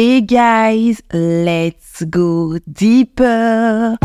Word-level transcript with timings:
Hey 0.00 0.22
guys, 0.22 1.02
let's 1.12 2.04
go 2.08 2.56
deeper. 2.68 3.96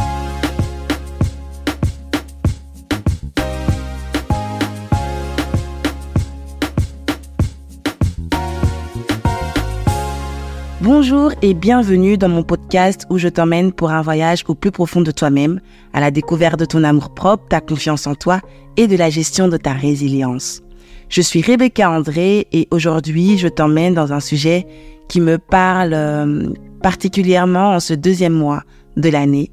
Bonjour 10.81 11.31
et 11.43 11.53
bienvenue 11.53 12.17
dans 12.17 12.27
mon 12.27 12.41
podcast 12.41 13.05
où 13.11 13.19
je 13.19 13.27
t'emmène 13.27 13.71
pour 13.71 13.91
un 13.91 14.01
voyage 14.01 14.43
au 14.47 14.55
plus 14.55 14.71
profond 14.71 15.01
de 15.01 15.11
toi-même, 15.11 15.61
à 15.93 16.01
la 16.01 16.09
découverte 16.09 16.57
de 16.59 16.65
ton 16.65 16.83
amour 16.83 17.13
propre, 17.13 17.47
ta 17.49 17.61
confiance 17.61 18.07
en 18.07 18.15
toi 18.15 18.41
et 18.77 18.87
de 18.87 18.97
la 18.97 19.11
gestion 19.11 19.47
de 19.47 19.57
ta 19.57 19.73
résilience. 19.73 20.63
Je 21.07 21.21
suis 21.21 21.43
Rebecca 21.43 21.91
André 21.91 22.47
et 22.51 22.67
aujourd'hui 22.71 23.37
je 23.37 23.47
t'emmène 23.47 23.93
dans 23.93 24.11
un 24.11 24.19
sujet 24.19 24.65
qui 25.07 25.21
me 25.21 25.37
parle 25.37 25.93
euh, 25.93 26.49
particulièrement 26.81 27.75
en 27.75 27.79
ce 27.79 27.93
deuxième 27.93 28.33
mois 28.33 28.63
de 28.97 29.09
l'année, 29.09 29.51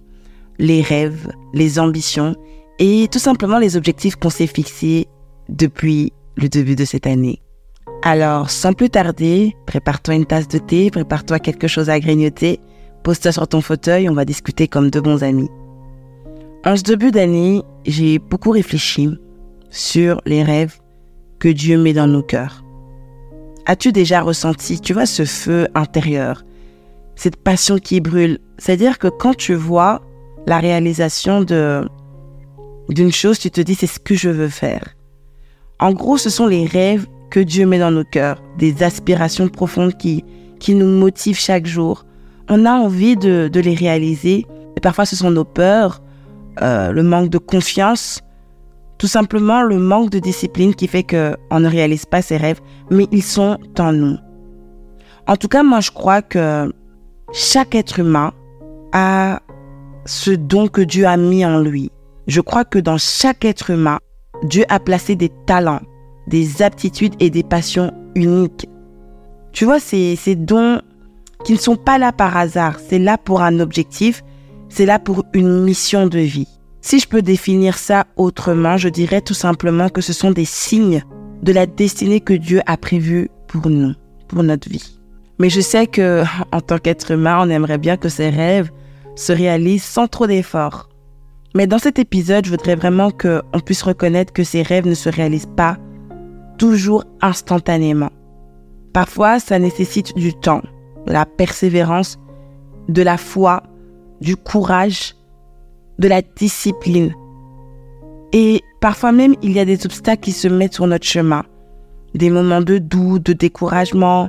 les 0.59 0.83
rêves, 0.83 1.29
les 1.55 1.79
ambitions 1.79 2.37
et 2.79 3.09
tout 3.11 3.19
simplement 3.19 3.59
les 3.59 3.77
objectifs 3.77 4.17
qu'on 4.17 4.31
s'est 4.31 4.47
fixés 4.47 5.07
depuis 5.49 6.13
le 6.37 6.49
début 6.49 6.77
de 6.77 6.85
cette 6.85 7.07
année. 7.07 7.41
Alors, 8.03 8.51
sans 8.51 8.73
plus 8.73 8.89
tarder, 8.89 9.55
prépare-toi 9.67 10.15
une 10.15 10.25
tasse 10.25 10.49
de 10.49 10.59
thé, 10.59 10.91
prépare-toi 10.91 11.39
quelque 11.39 11.69
chose 11.69 11.91
à 11.91 12.01
grignoter, 12.01 12.59
pose-toi 13.03 13.33
sur 13.33 13.47
ton 13.47 13.61
fauteuil, 13.61 14.09
on 14.09 14.15
va 14.15 14.25
discuter 14.25 14.69
comme 14.69 14.91
deux 14.91 15.03
bons 15.03 15.23
amis. 15.23 15.51
En 16.65 16.77
ce 16.77 16.83
début 16.83 17.11
d'année, 17.11 17.63
j'ai 17.85 18.19
beaucoup 18.19 18.51
réfléchi 18.51 19.11
sur 19.71 20.21
les 20.25 20.43
rêves 20.43 20.79
que 21.39 21.49
Dieu 21.49 21.79
met 21.79 21.93
dans 21.93 22.07
nos 22.07 22.23
cœurs. 22.23 22.65
As-tu 23.67 23.93
déjà 23.93 24.21
ressenti, 24.21 24.81
tu 24.81 24.93
vois, 24.93 25.07
ce 25.07 25.25
feu 25.25 25.69
intérieur, 25.75 26.45
cette 27.15 27.37
passion 27.37 27.79
qui 27.79 28.01
brûle? 28.01 28.39
C'est-à-dire 28.59 28.99
que 28.99 29.09
quand 29.09 29.37
tu 29.37 29.55
vois 29.55 30.03
la 30.47 30.59
réalisation 30.59 31.43
de 31.43 31.87
d'une 32.89 33.13
chose, 33.13 33.39
tu 33.39 33.51
te 33.51 33.61
dis 33.61 33.77
c'est 33.77 33.87
ce 33.87 34.01
que 34.01 34.17
je 34.17 34.29
veux 34.29 34.49
faire. 34.49 34.97
En 35.79 35.93
gros, 35.93 36.19
ce 36.19 36.29
sont 36.29 36.47
les 36.47 36.67
rêves 36.67 37.07
que 37.31 37.39
Dieu 37.41 37.65
met 37.65 37.79
dans 37.79 37.93
nos 37.93 38.05
cœurs, 38.05 38.43
des 38.59 38.83
aspirations 38.83 39.49
profondes 39.49 39.97
qui, 39.97 40.25
qui 40.59 40.75
nous 40.75 40.87
motivent 40.87 41.39
chaque 41.39 41.67
jour. 41.67 42.05
On 42.49 42.67
a 42.67 42.73
envie 42.73 43.17
de, 43.17 43.49
de 43.51 43.61
les 43.61 43.75
réaliser, 43.75 44.45
et 44.77 44.81
parfois 44.81 45.07
ce 45.07 45.15
sont 45.15 45.31
nos 45.31 45.45
peurs, 45.45 46.03
euh, 46.63 46.91
le 46.91 47.05
manque 47.05 47.31
de 47.31 47.39
confiance, 47.39 48.21
tout 49.01 49.07
simplement 49.07 49.63
le 49.63 49.79
manque 49.79 50.11
de 50.11 50.19
discipline 50.19 50.75
qui 50.75 50.87
fait 50.87 51.05
qu'on 51.05 51.59
ne 51.59 51.67
réalise 51.67 52.05
pas 52.05 52.21
ses 52.21 52.37
rêves, 52.37 52.61
mais 52.91 53.07
ils 53.11 53.23
sont 53.23 53.57
en 53.79 53.95
nous. 53.95 54.19
En 55.27 55.37
tout 55.37 55.49
cas, 55.49 55.63
moi, 55.63 55.81
je 55.81 55.91
crois 55.91 56.21
que 56.21 56.71
chaque 57.33 57.75
être 57.75 57.99
humain 57.99 58.35
a 58.93 59.41
ce 60.05 60.33
don 60.33 60.69
que 60.69 60.83
Dieu 60.83 61.07
a 61.07 61.17
mis 61.17 61.47
en 61.47 61.61
lui. 61.61 61.91
Je 62.27 62.43
crois 62.43 62.67
que 62.67 62.79
dans 62.79 62.99
chaque 62.99 63.47
être 63.47 63.71
humain, 63.71 64.01
Dieu 64.43 64.67
a 64.69 64.79
placé 64.79 65.17
des 65.17 65.31
talents, 65.47 65.81
des 66.27 66.61
aptitudes 66.61 67.15
et 67.21 67.31
des 67.31 67.43
passions 67.43 67.95
uniques. 68.15 68.69
Tu 69.53 69.65
vois, 69.65 69.81
c'est 69.81 70.15
ces 70.15 70.37
dons 70.37 70.83
qui 71.47 71.55
ne 71.55 71.59
sont 71.59 71.77
pas 71.77 71.97
là 71.97 72.13
par 72.13 72.37
hasard, 72.37 72.79
c'est 72.79 72.99
là 72.99 73.17
pour 73.17 73.41
un 73.41 73.61
objectif, 73.61 74.23
c'est 74.69 74.85
là 74.85 74.99
pour 74.99 75.25
une 75.33 75.63
mission 75.63 76.07
de 76.07 76.19
vie. 76.19 76.60
Si 76.83 76.99
je 76.99 77.09
peux 77.09 77.23
définir 77.23 77.77
ça 77.77 78.07
autrement, 78.17 78.77
je 78.77 78.89
dirais 78.89 79.21
tout 79.21 79.35
simplement 79.35 79.89
que 79.89 80.01
ce 80.01 80.13
sont 80.13 80.31
des 80.31 80.45
signes 80.45 81.05
de 81.43 81.53
la 81.53 81.67
destinée 81.67 82.21
que 82.21 82.33
Dieu 82.33 82.61
a 82.67 82.77
prévue 82.77 83.31
pour 83.49 83.69
nous, 83.69 83.95
pour 84.29 84.43
notre 84.43 84.69
vie. 84.69 84.99
Mais 85.39 85.51
je 85.51 85.61
sais 85.61 85.87
que, 85.87 86.25
en 86.53 86.61
tant 86.61 86.79
qu'être 86.79 87.11
humain, 87.11 87.39
on 87.41 87.51
aimerait 87.51 87.79
bien 87.79 87.97
que 87.97 88.09
ces 88.09 88.31
rêves 88.31 88.71
se 89.15 89.33
réalisent 89.33 89.85
sans 89.85 90.07
trop 90.07 90.27
d'efforts. 90.27 90.89
Mais 91.55 91.67
dans 91.67 91.79
cet 91.79 91.99
épisode, 91.99 92.45
je 92.45 92.51
voudrais 92.51 92.77
vraiment 92.77 93.11
qu'on 93.11 93.61
puisse 93.65 93.83
reconnaître 93.83 94.33
que 94.33 94.45
ces 94.45 94.63
rêves 94.63 94.87
ne 94.87 94.95
se 94.95 95.09
réalisent 95.09 95.51
pas 95.57 95.77
toujours 96.59 97.05
instantanément. 97.21 98.11
Parfois, 98.93 99.41
ça 99.41 99.59
nécessite 99.59 100.15
du 100.17 100.33
temps, 100.33 100.63
de 101.07 101.13
la 101.13 101.27
persévérance, 101.27 102.19
de 102.89 103.03
la 103.03 103.17
foi, 103.17 103.63
du 104.21 104.37
courage 104.37 105.15
de 106.01 106.09
la 106.09 106.23
discipline. 106.23 107.15
Et 108.33 108.63
parfois 108.81 109.13
même, 109.13 109.35
il 109.43 109.53
y 109.53 109.61
a 109.61 109.65
des 109.65 109.85
obstacles 109.85 110.23
qui 110.23 110.33
se 110.33 110.49
mettent 110.49 110.75
sur 110.75 110.87
notre 110.87 111.07
chemin. 111.07 111.45
Des 112.15 112.31
moments 112.31 112.61
de 112.63 112.79
doute, 112.79 113.25
de 113.25 113.33
découragement, 113.33 114.29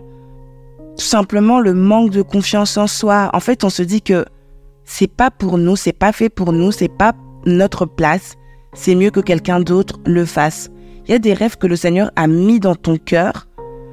tout 0.97 1.05
simplement 1.05 1.59
le 1.59 1.73
manque 1.73 2.11
de 2.11 2.21
confiance 2.21 2.77
en 2.77 2.87
soi. 2.87 3.29
En 3.33 3.39
fait, 3.39 3.63
on 3.63 3.69
se 3.69 3.81
dit 3.81 4.01
que 4.01 4.25
c'est 4.83 5.11
pas 5.11 5.31
pour 5.31 5.57
nous, 5.57 5.75
c'est 5.75 5.97
pas 5.97 6.11
fait 6.11 6.29
pour 6.29 6.51
nous, 6.51 6.71
c'est 6.71 6.95
pas 6.95 7.13
notre 7.45 7.85
place. 7.85 8.35
C'est 8.73 8.95
mieux 8.95 9.09
que 9.09 9.19
quelqu'un 9.19 9.59
d'autre 9.59 9.99
le 10.05 10.25
fasse. 10.25 10.69
Il 11.07 11.11
y 11.11 11.15
a 11.15 11.19
des 11.19 11.33
rêves 11.33 11.57
que 11.57 11.67
le 11.67 11.75
Seigneur 11.75 12.11
a 12.15 12.27
mis 12.27 12.59
dans 12.59 12.75
ton 12.75 12.97
cœur, 12.97 13.47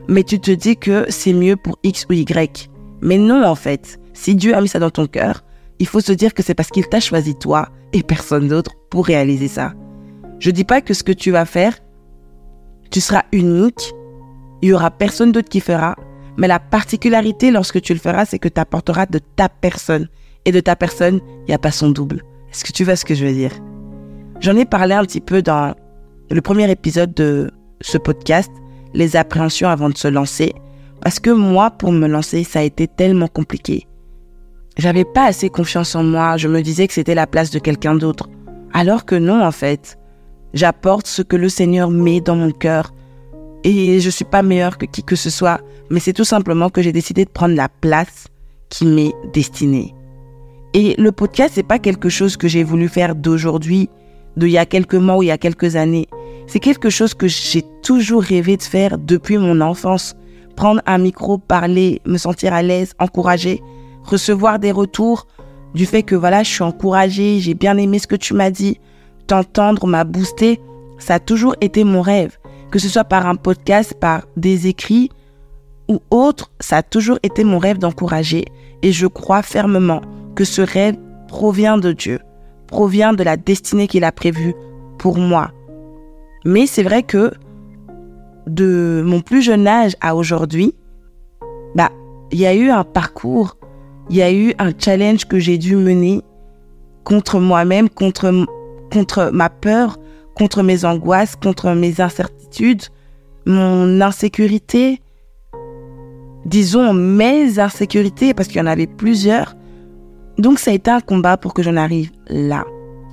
mais 0.09 0.25
tu 0.25 0.41
te 0.41 0.51
dis 0.51 0.77
que 0.77 1.07
c'est 1.09 1.33
mieux 1.33 1.57
pour 1.57 1.79
X 1.83 2.07
ou 2.11 2.13
Y. 2.13 2.71
Mais 3.01 3.19
non, 3.19 3.45
en 3.45 3.55
fait. 3.55 3.99
Si 4.13 4.35
Dieu 4.35 4.55
a 4.55 4.61
mis 4.61 4.69
ça 4.69 4.81
dans 4.81 4.91
ton 4.91 5.07
cœur, 5.07 5.45
il 5.79 5.87
faut 5.87 6.01
se 6.01 6.13
dire 6.13 6.35
que 6.35 6.43
c'est 6.43 6.55
parce 6.55 6.71
qu'il 6.71 6.89
t'a 6.89 7.01
choisi 7.01 7.35
toi 7.35 7.69
et 7.93 8.03
personne 8.03 8.49
d'autre 8.49 8.73
pour 8.91 9.07
réaliser 9.07 9.49
ça. 9.49 9.75
Je 10.39 10.51
dis 10.51 10.65
pas 10.65 10.81
que 10.81 10.95
ce 10.95 11.03
que 11.03 11.13
tu 11.13 11.31
vas 11.31 11.45
faire, 11.45 11.79
tu 12.91 13.01
seras 13.01 13.25
unique, 13.33 13.93
il 14.63 14.71
y 14.71 14.73
aura 14.73 14.91
personne 14.91 15.33
d'autre 15.33 15.49
qui 15.49 15.61
fera, 15.61 15.97
mais 16.37 16.49
la 16.49 16.61
particularité 16.61 17.51
lorsque 17.51 17.81
tu 17.81 17.93
le 17.93 17.99
feras, 17.99 18.25
c'est 18.25 18.39
que 18.39 18.49
tu 18.49 18.61
apporteras 18.61 19.07
de 19.07 19.19
ta 19.19 19.49
personne. 19.49 20.09
Et 20.45 20.53
de 20.53 20.61
ta 20.61 20.77
personne, 20.77 21.21
il 21.43 21.49
n'y 21.49 21.55
a 21.55 21.59
pas 21.59 21.73
son 21.73 21.91
double. 21.91 22.23
Est-ce 22.51 22.65
que 22.65 22.73
tu 22.73 22.85
vois 22.85 22.97
ce 22.97 23.05
que 23.05 23.15
je 23.15 23.27
veux 23.27 23.33
dire? 23.33 23.53
J'en 24.41 24.57
ai 24.57 24.65
parlé 24.65 24.95
un 24.95 25.05
petit 25.05 25.21
peu 25.21 25.43
dans 25.43 25.75
le 26.31 26.41
premier 26.41 26.71
épisode 26.71 27.13
de 27.13 27.51
ce 27.81 27.99
podcast, 27.99 28.51
les 28.95 29.17
appréhensions 29.17 29.69
avant 29.69 29.91
de 29.91 29.97
se 29.97 30.09
lancer, 30.09 30.55
parce 31.03 31.21
que 31.21 31.31
moi, 31.31 31.71
pour 31.73 31.93
me 31.93 32.07
lancer, 32.07 32.45
ça 32.45 32.61
a 32.61 32.63
été 32.63 32.87
tellement 32.87 33.29
compliqué. 33.29 33.87
J'avais 34.79 35.05
pas 35.05 35.25
assez 35.25 35.51
confiance 35.51 35.97
en 35.97 36.05
moi, 36.05 36.37
je 36.37 36.47
me 36.47 36.63
disais 36.63 36.87
que 36.87 36.95
c'était 36.95 37.17
la 37.17 37.27
place 37.27 37.51
de 37.51 37.59
quelqu'un 37.59 37.97
d'autre. 37.97 38.29
Alors 38.73 39.05
que 39.05 39.17
non, 39.17 39.45
en 39.45 39.51
fait. 39.51 39.99
J'apporte 40.55 41.09
ce 41.09 41.21
que 41.21 41.35
le 41.35 41.49
Seigneur 41.49 41.91
met 41.91 42.21
dans 42.21 42.37
mon 42.37 42.53
cœur. 42.53 42.95
Et 43.65 43.99
je 43.99 44.09
suis 44.09 44.25
pas 44.25 44.43
meilleure 44.43 44.79
que 44.79 44.87
qui 44.87 45.03
que 45.03 45.17
ce 45.17 45.31
soit, 45.31 45.61
mais 45.91 45.99
c'est 45.99 46.13
tout 46.13 46.25
simplement 46.25 46.71
que 46.71 46.81
j'ai 46.81 46.93
décidé 46.93 47.25
de 47.25 47.31
prendre 47.31 47.57
la 47.57 47.69
place 47.69 48.29
qui 48.69 48.87
m'est 48.87 49.13
destinée. 49.33 49.95
Et 50.75 50.95
le 50.97 51.11
podcast, 51.11 51.55
c'est 51.57 51.67
pas 51.67 51.81
quelque 51.81 52.09
chose 52.09 52.37
que 52.37 52.47
j'ai 52.47 52.63
voulu 52.63 52.89
faire 52.89 53.17
d'aujourd'hui, 53.17 53.91
d'il 54.37 54.51
y 54.51 54.59
a 54.59 54.65
quelques 54.65 54.95
mois 54.95 55.17
ou 55.17 55.25
il 55.25 55.27
y 55.27 55.33
a 55.33 55.39
quelques 55.39 55.75
années. 55.75 56.07
C'est 56.47 56.61
quelque 56.61 56.89
chose 56.89 57.15
que 57.15 57.27
j'ai 57.27 57.65
toujours 57.83 58.23
rêvé 58.23 58.57
de 58.57 58.63
faire 58.63 58.97
depuis 58.97 59.39
mon 59.39 59.61
enfance. 59.61 60.15
Prendre 60.55 60.83
un 60.87 60.99
micro, 60.99 61.37
parler, 61.37 62.01
me 62.07 62.17
sentir 62.17 62.55
à 62.55 62.63
l'aise, 62.63 62.93
encourager 63.01 63.61
recevoir 64.09 64.59
des 64.59 64.73
retours 64.73 65.27
du 65.75 65.87
fait 65.87 66.03
que 66.03 66.15
voilà, 66.15 66.43
je 66.43 66.51
suis 66.51 66.65
encouragée, 66.65 67.39
j'ai 67.41 67.55
bien 67.55 67.77
aimé 67.77 67.99
ce 67.99 68.07
que 68.07 68.17
tu 68.17 68.35
m'as 68.35 68.51
dit, 68.51 68.81
t'entendre 69.27 69.87
m'a 69.87 70.05
boosté, 70.05 70.61
ça 70.99 71.15
a 71.15 71.21
toujours 71.21 71.55
été 71.61 71.85
mon 71.85 72.03
rêve. 72.03 72.39
Que 72.71 72.79
ce 72.79 72.89
soit 72.89 73.05
par 73.05 73.27
un 73.27 73.37
podcast, 73.37 73.95
par 73.95 74.27
des 74.37 74.67
écrits 74.67 75.11
ou 75.89 76.01
autre, 76.11 76.51
ça 76.61 76.79
a 76.79 76.83
toujours 76.83 77.19
été 77.23 77.45
mon 77.45 77.59
rêve 77.59 77.79
d'encourager 77.79 78.45
et 78.83 78.93
je 78.93 79.07
crois 79.07 79.43
fermement 79.43 80.03
que 80.35 80.45
ce 80.45 80.61
rêve 80.61 80.97
provient 81.29 81.79
de 81.79 81.93
Dieu, 81.93 82.21
provient 82.67 83.15
de 83.15 83.23
la 83.23 83.37
destinée 83.37 83.89
qu'il 83.89 84.05
a 84.05 84.13
prévue 84.13 84.55
pour 84.99 85.19
moi. 85.19 85.51
Mais 86.45 86.67
c'est 86.67 86.83
vrai 86.83 87.03
que 87.03 87.33
de 88.47 89.03
mon 89.05 89.21
plus 89.21 89.43
jeune 89.43 89.67
âge 89.67 89.97
à 90.01 90.15
aujourd'hui, 90.15 90.75
bah, 91.75 91.91
il 92.31 92.39
y 92.39 92.47
a 92.47 92.55
eu 92.55 92.71
un 92.71 92.85
parcours 92.85 93.57
il 94.11 94.17
y 94.17 94.23
a 94.23 94.33
eu 94.33 94.55
un 94.59 94.73
challenge 94.77 95.27
que 95.27 95.39
j'ai 95.39 95.59
dû 95.59 95.77
mener 95.77 96.23
contre 97.05 97.41
moi-même, 97.41 97.89
contre, 97.89 98.47
contre 98.93 99.31
ma 99.33 99.51
peur, 99.51 99.99
contre 100.35 100.63
mes 100.63 100.85
angoisses, 100.85 101.37
contre 101.37 101.71
mes 101.71 102.01
incertitudes, 102.01 102.83
mon 103.47 104.01
insécurité, 104.01 105.01
disons 106.45 106.93
mes 106.93 107.59
insécurités, 107.59 108.35
parce 108.35 108.49
qu'il 108.49 108.59
y 108.59 108.61
en 108.61 108.67
avait 108.67 108.87
plusieurs. 108.87 109.57
Donc 110.39 110.59
ça 110.59 110.71
a 110.71 110.75
été 110.75 110.91
un 110.91 111.01
combat 111.01 111.37
pour 111.37 111.55
que 111.55 111.63
j'en 111.63 111.77
arrive 111.77 112.11
là. 112.29 112.65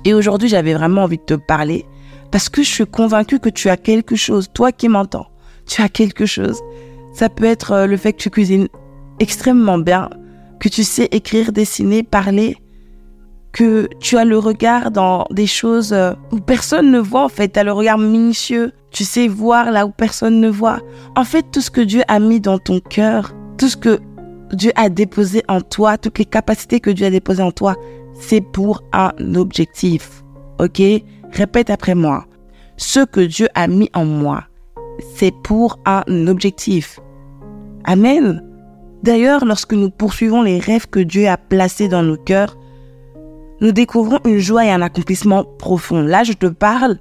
Et 0.04 0.14
aujourd'hui, 0.14 0.48
j'avais 0.48 0.74
vraiment 0.74 1.02
envie 1.02 1.18
de 1.18 1.22
te 1.22 1.34
parler 1.34 1.84
parce 2.30 2.48
que 2.48 2.62
je 2.62 2.68
suis 2.68 2.86
convaincue 2.86 3.40
que 3.40 3.48
tu 3.48 3.68
as 3.68 3.76
quelque 3.76 4.14
chose, 4.14 4.48
toi 4.52 4.72
qui 4.72 4.88
m'entends, 4.88 5.26
tu 5.66 5.82
as 5.82 5.88
quelque 5.88 6.26
chose. 6.26 6.60
Ça 7.12 7.28
peut 7.28 7.44
être 7.44 7.72
euh, 7.72 7.86
le 7.86 7.96
fait 7.96 8.12
que 8.12 8.18
tu 8.18 8.30
cuisines 8.30 8.68
extrêmement 9.20 9.78
bien, 9.78 10.10
que 10.60 10.68
tu 10.68 10.84
sais 10.84 11.08
écrire, 11.10 11.52
dessiner, 11.52 12.02
parler, 12.02 12.56
que 13.52 13.88
tu 14.00 14.18
as 14.18 14.24
le 14.24 14.38
regard 14.38 14.90
dans 14.90 15.26
des 15.30 15.46
choses 15.46 15.92
euh, 15.94 16.12
où 16.30 16.40
personne 16.40 16.90
ne 16.90 16.98
voit 16.98 17.24
en 17.24 17.28
fait, 17.28 17.48
tu 17.48 17.58
as 17.58 17.64
le 17.64 17.72
regard 17.72 17.96
minutieux, 17.96 18.72
tu 18.90 19.04
sais 19.04 19.28
voir 19.28 19.70
là 19.70 19.86
où 19.86 19.90
personne 19.90 20.40
ne 20.40 20.50
voit. 20.50 20.80
En 21.16 21.24
fait, 21.24 21.44
tout 21.52 21.62
ce 21.62 21.70
que 21.70 21.80
Dieu 21.80 22.02
a 22.06 22.18
mis 22.18 22.40
dans 22.40 22.58
ton 22.58 22.80
cœur, 22.80 23.34
tout 23.56 23.68
ce 23.68 23.76
que 23.76 23.98
Dieu 24.52 24.72
a 24.76 24.88
déposé 24.88 25.42
en 25.48 25.60
toi, 25.60 25.96
toutes 25.96 26.18
les 26.18 26.24
capacités 26.26 26.80
que 26.80 26.90
Dieu 26.90 27.06
a 27.06 27.10
déposées 27.10 27.42
en 27.42 27.50
toi, 27.50 27.76
c'est 28.20 28.40
pour 28.40 28.82
un 28.92 29.12
objectif. 29.34 30.22
Ok? 30.58 30.82
Répète 31.32 31.70
après 31.70 31.94
moi. 31.94 32.26
Ce 32.76 33.04
que 33.04 33.20
Dieu 33.20 33.48
a 33.54 33.68
mis 33.68 33.90
en 33.94 34.04
moi, 34.04 34.44
c'est 35.14 35.34
pour 35.42 35.78
un 35.86 36.26
objectif. 36.26 37.00
Amen? 37.84 38.42
D'ailleurs, 39.06 39.44
lorsque 39.44 39.72
nous 39.72 39.88
poursuivons 39.88 40.42
les 40.42 40.58
rêves 40.58 40.88
que 40.88 40.98
Dieu 40.98 41.28
a 41.28 41.36
placés 41.36 41.86
dans 41.86 42.02
nos 42.02 42.16
cœurs, 42.16 42.56
nous 43.60 43.70
découvrons 43.70 44.18
une 44.24 44.40
joie 44.40 44.66
et 44.66 44.70
un 44.72 44.82
accomplissement 44.82 45.44
profond. 45.44 46.02
Là, 46.02 46.24
je 46.24 46.32
te 46.32 46.46
parle, 46.46 46.98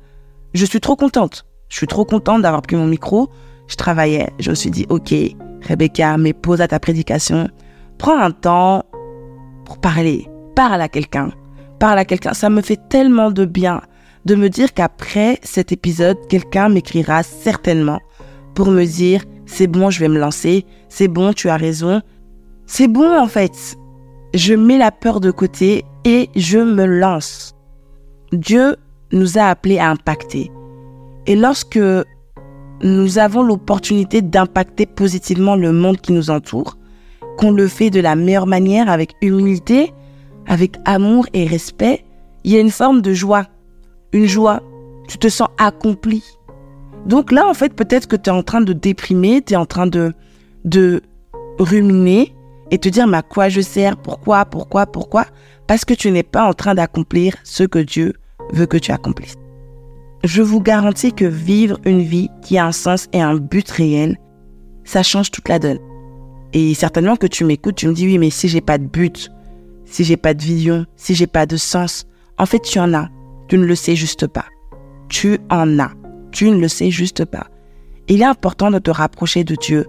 je 0.54 0.66
suis 0.66 0.80
trop 0.80 0.96
contente. 0.96 1.48
Je 1.68 1.78
suis 1.78 1.88
trop 1.88 2.06
contente 2.06 2.44
d'avoir 2.44 2.62
pris 2.62 2.76
mon 2.76 2.86
micro. 2.86 3.32
Je 3.68 3.76
travaillais, 3.76 4.30
je 4.38 4.52
me 4.52 4.56
suis 4.56 4.70
dit, 4.70 4.86
ok, 4.90 5.16
Rebecca, 5.68 6.16
mais 6.20 6.34
pose 6.34 6.62
à 6.62 6.68
ta 6.68 6.80
prédication. 6.80 7.50
Prends 7.98 8.20
un 8.20 8.30
temps 8.30 8.84
pour 9.66 9.80
parler. 9.80 10.28
Parle 10.56 10.82
à 10.82 10.90
quelqu'un. 10.90 11.32
Parle 11.80 11.98
à 11.98 12.06
quelqu'un. 12.06 12.36
Ça 12.36 12.52
me 12.52 12.62
fait 12.62 12.88
tellement 12.88 13.32
de 13.32 13.46
bien 13.46 13.82
de 14.26 14.36
me 14.36 14.50
dire 14.50 14.76
qu'après 14.76 15.40
cet 15.42 15.72
épisode, 15.72 16.18
quelqu'un 16.30 16.70
m'écrira 16.70 17.24
certainement 17.24 18.00
pour 18.54 18.70
me 18.70 18.86
dire, 18.86 19.24
c'est 19.46 19.68
bon, 19.68 19.90
je 19.90 20.00
vais 20.00 20.08
me 20.08 20.20
lancer. 20.20 20.66
C'est 20.90 21.08
bon, 21.08 21.34
tu 21.34 21.50
as 21.50 21.58
raison. 21.58 22.02
C'est 22.66 22.88
bon, 22.88 23.18
en 23.18 23.28
fait. 23.28 23.78
Je 24.34 24.54
mets 24.54 24.78
la 24.78 24.92
peur 24.92 25.20
de 25.20 25.32
côté 25.32 25.86
et 26.04 26.30
je 26.36 26.60
me 26.60 26.86
lance. 26.86 27.56
Dieu 28.34 28.76
nous 29.12 29.38
a 29.38 29.44
appelés 29.44 29.80
à 29.80 29.90
impacter. 29.90 30.52
Et 31.28 31.36
lorsque 31.36 31.80
nous 32.82 33.18
avons 33.18 33.44
l'opportunité 33.44 34.22
d'impacter 34.22 34.86
positivement 34.86 35.56
le 35.56 35.72
monde 35.72 36.02
qui 36.02 36.12
nous 36.12 36.30
entoure, 36.30 36.78
qu'on 37.38 37.52
le 37.52 37.68
fait 37.68 37.90
de 37.90 38.00
la 38.00 38.16
meilleure 38.16 38.48
manière, 38.48 38.90
avec 38.90 39.14
humilité, 39.22 39.94
avec 40.48 40.78
amour 40.86 41.28
et 41.34 41.46
respect, 41.46 42.06
il 42.44 42.52
y 42.52 42.58
a 42.58 42.60
une 42.60 42.72
forme 42.72 43.02
de 43.02 43.14
joie. 43.14 43.46
Une 44.12 44.28
joie. 44.28 44.62
Tu 45.08 45.18
te 45.18 45.30
sens 45.30 45.50
accompli. 45.58 46.24
Donc 47.06 47.32
là, 47.32 47.48
en 47.48 47.54
fait, 47.54 47.74
peut-être 47.74 48.08
que 48.08 48.16
tu 48.16 48.30
es 48.30 48.34
en 48.34 48.44
train 48.44 48.62
de 48.62 48.74
déprimer, 48.74 49.42
tu 49.42 49.54
es 49.54 49.58
en 49.58 49.66
train 49.66 49.88
de, 49.88 50.14
de 50.64 51.02
ruminer 51.60 52.36
et 52.72 52.78
te 52.78 52.90
dire, 52.90 53.08
mais 53.08 53.18
à 53.18 53.22
quoi 53.22 53.50
je 53.50 53.62
sers 53.62 53.96
Pourquoi 53.98 54.46
Pourquoi 54.46 54.88
Pourquoi? 54.88 55.26
Parce 55.68 55.86
que 55.86 55.94
tu 55.94 56.12
n'es 56.12 56.24
pas 56.24 56.46
en 56.46 56.54
train 56.54 56.76
d'accomplir 56.76 57.36
ce 57.44 57.64
que 57.64 57.80
Dieu 57.80 58.14
veut 58.54 58.66
que 58.66 58.78
tu 58.78 58.92
accomplisses. 58.92 59.36
Je 60.24 60.42
vous 60.42 60.60
garantis 60.60 61.14
que 61.14 61.26
vivre 61.26 61.80
une 61.86 62.02
vie 62.02 62.30
qui 62.42 62.58
a 62.58 62.66
un 62.66 62.72
sens 62.72 63.08
et 63.14 63.22
un 63.22 63.36
but 63.36 63.70
réel, 63.70 64.18
ça 64.84 65.04
change 65.04 65.30
toute 65.30 65.50
la 65.50 65.60
donne. 65.60 65.80
Et 66.54 66.74
certainement 66.74 67.16
que 67.16 67.28
tu 67.28 67.44
m'écoutes, 67.44 67.76
tu 67.76 67.88
me 67.88 67.94
dis 67.94 68.08
oui, 68.08 68.18
mais 68.18 68.30
si 68.32 68.48
j'ai 68.48 68.62
pas 68.62 68.78
de 68.78 68.86
but, 68.86 69.30
si 69.86 70.04
j'ai 70.04 70.18
pas 70.18 70.34
de 70.34 70.42
vision, 70.42 70.86
si 70.96 71.14
j'ai 71.14 71.28
pas 71.28 71.46
de 71.46 71.58
sens, 71.58 72.08
en 72.38 72.46
fait, 72.46 72.60
tu 72.60 72.80
en 72.80 72.94
as. 72.94 73.10
Tu 73.48 73.58
ne 73.58 73.66
le 73.66 73.76
sais 73.76 73.96
juste 73.96 74.26
pas. 74.26 74.46
Tu 75.10 75.38
en 75.52 75.78
as. 75.78 75.92
Tu 76.36 76.52
ne 76.52 76.60
le 76.60 76.68
sais 76.68 76.92
juste 76.92 77.24
pas. 77.24 77.48
Il 78.10 78.22
est 78.22 78.26
important 78.26 78.70
de 78.70 78.78
te 78.78 78.92
rapprocher 78.92 79.46
de 79.46 79.56
Dieu, 79.56 79.86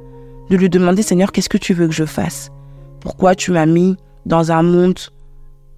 de 0.48 0.56
lui 0.56 0.70
demander 0.70 1.02
Seigneur, 1.02 1.32
qu'est-ce 1.32 1.48
que 1.48 1.58
tu 1.58 1.74
veux 1.74 1.88
que 1.88 1.92
je 1.92 2.04
fasse? 2.04 2.52
Pourquoi 3.00 3.34
tu 3.34 3.50
m'as 3.50 3.66
mis 3.66 3.96
dans 4.26 4.52
un 4.52 4.62
monde 4.62 5.00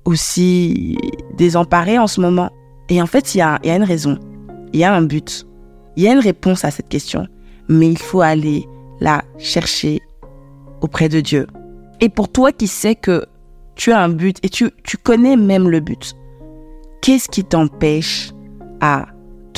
aussi 0.04 0.98
désemparé 1.38 1.98
en 1.98 2.06
ce 2.06 2.20
moment? 2.20 2.50
Et 2.90 3.00
en 3.00 3.06
fait, 3.06 3.34
il 3.34 3.38
y 3.38 3.40
a, 3.40 3.58
une 3.64 3.82
raison, 3.82 4.18
il 4.74 4.80
y 4.80 4.84
a 4.84 4.92
un 4.94 5.00
but, 5.00 5.46
il 5.96 6.02
y 6.02 6.06
a 6.06 6.12
une 6.12 6.18
réponse 6.18 6.66
à 6.66 6.70
cette 6.70 6.88
question, 6.88 7.26
mais 7.70 7.88
il 7.88 7.98
faut 7.98 8.20
aller 8.20 8.66
la 9.00 9.24
chercher 9.38 10.02
auprès 10.82 11.08
de 11.08 11.22
Dieu. 11.22 11.46
Et 12.02 12.10
pour 12.10 12.28
toi 12.30 12.52
qui 12.52 12.66
sais 12.66 12.94
que 12.94 13.24
tu 13.74 13.90
as 13.90 14.02
un 14.02 14.10
but 14.10 14.36
et 14.42 14.50
tu, 14.50 14.70
tu 14.84 14.98
connais 14.98 15.36
même 15.36 15.70
le 15.70 15.80
but, 15.80 16.14
qu'est-ce 17.00 17.30
qui 17.30 17.42
t'empêche 17.42 18.32
à 18.82 19.06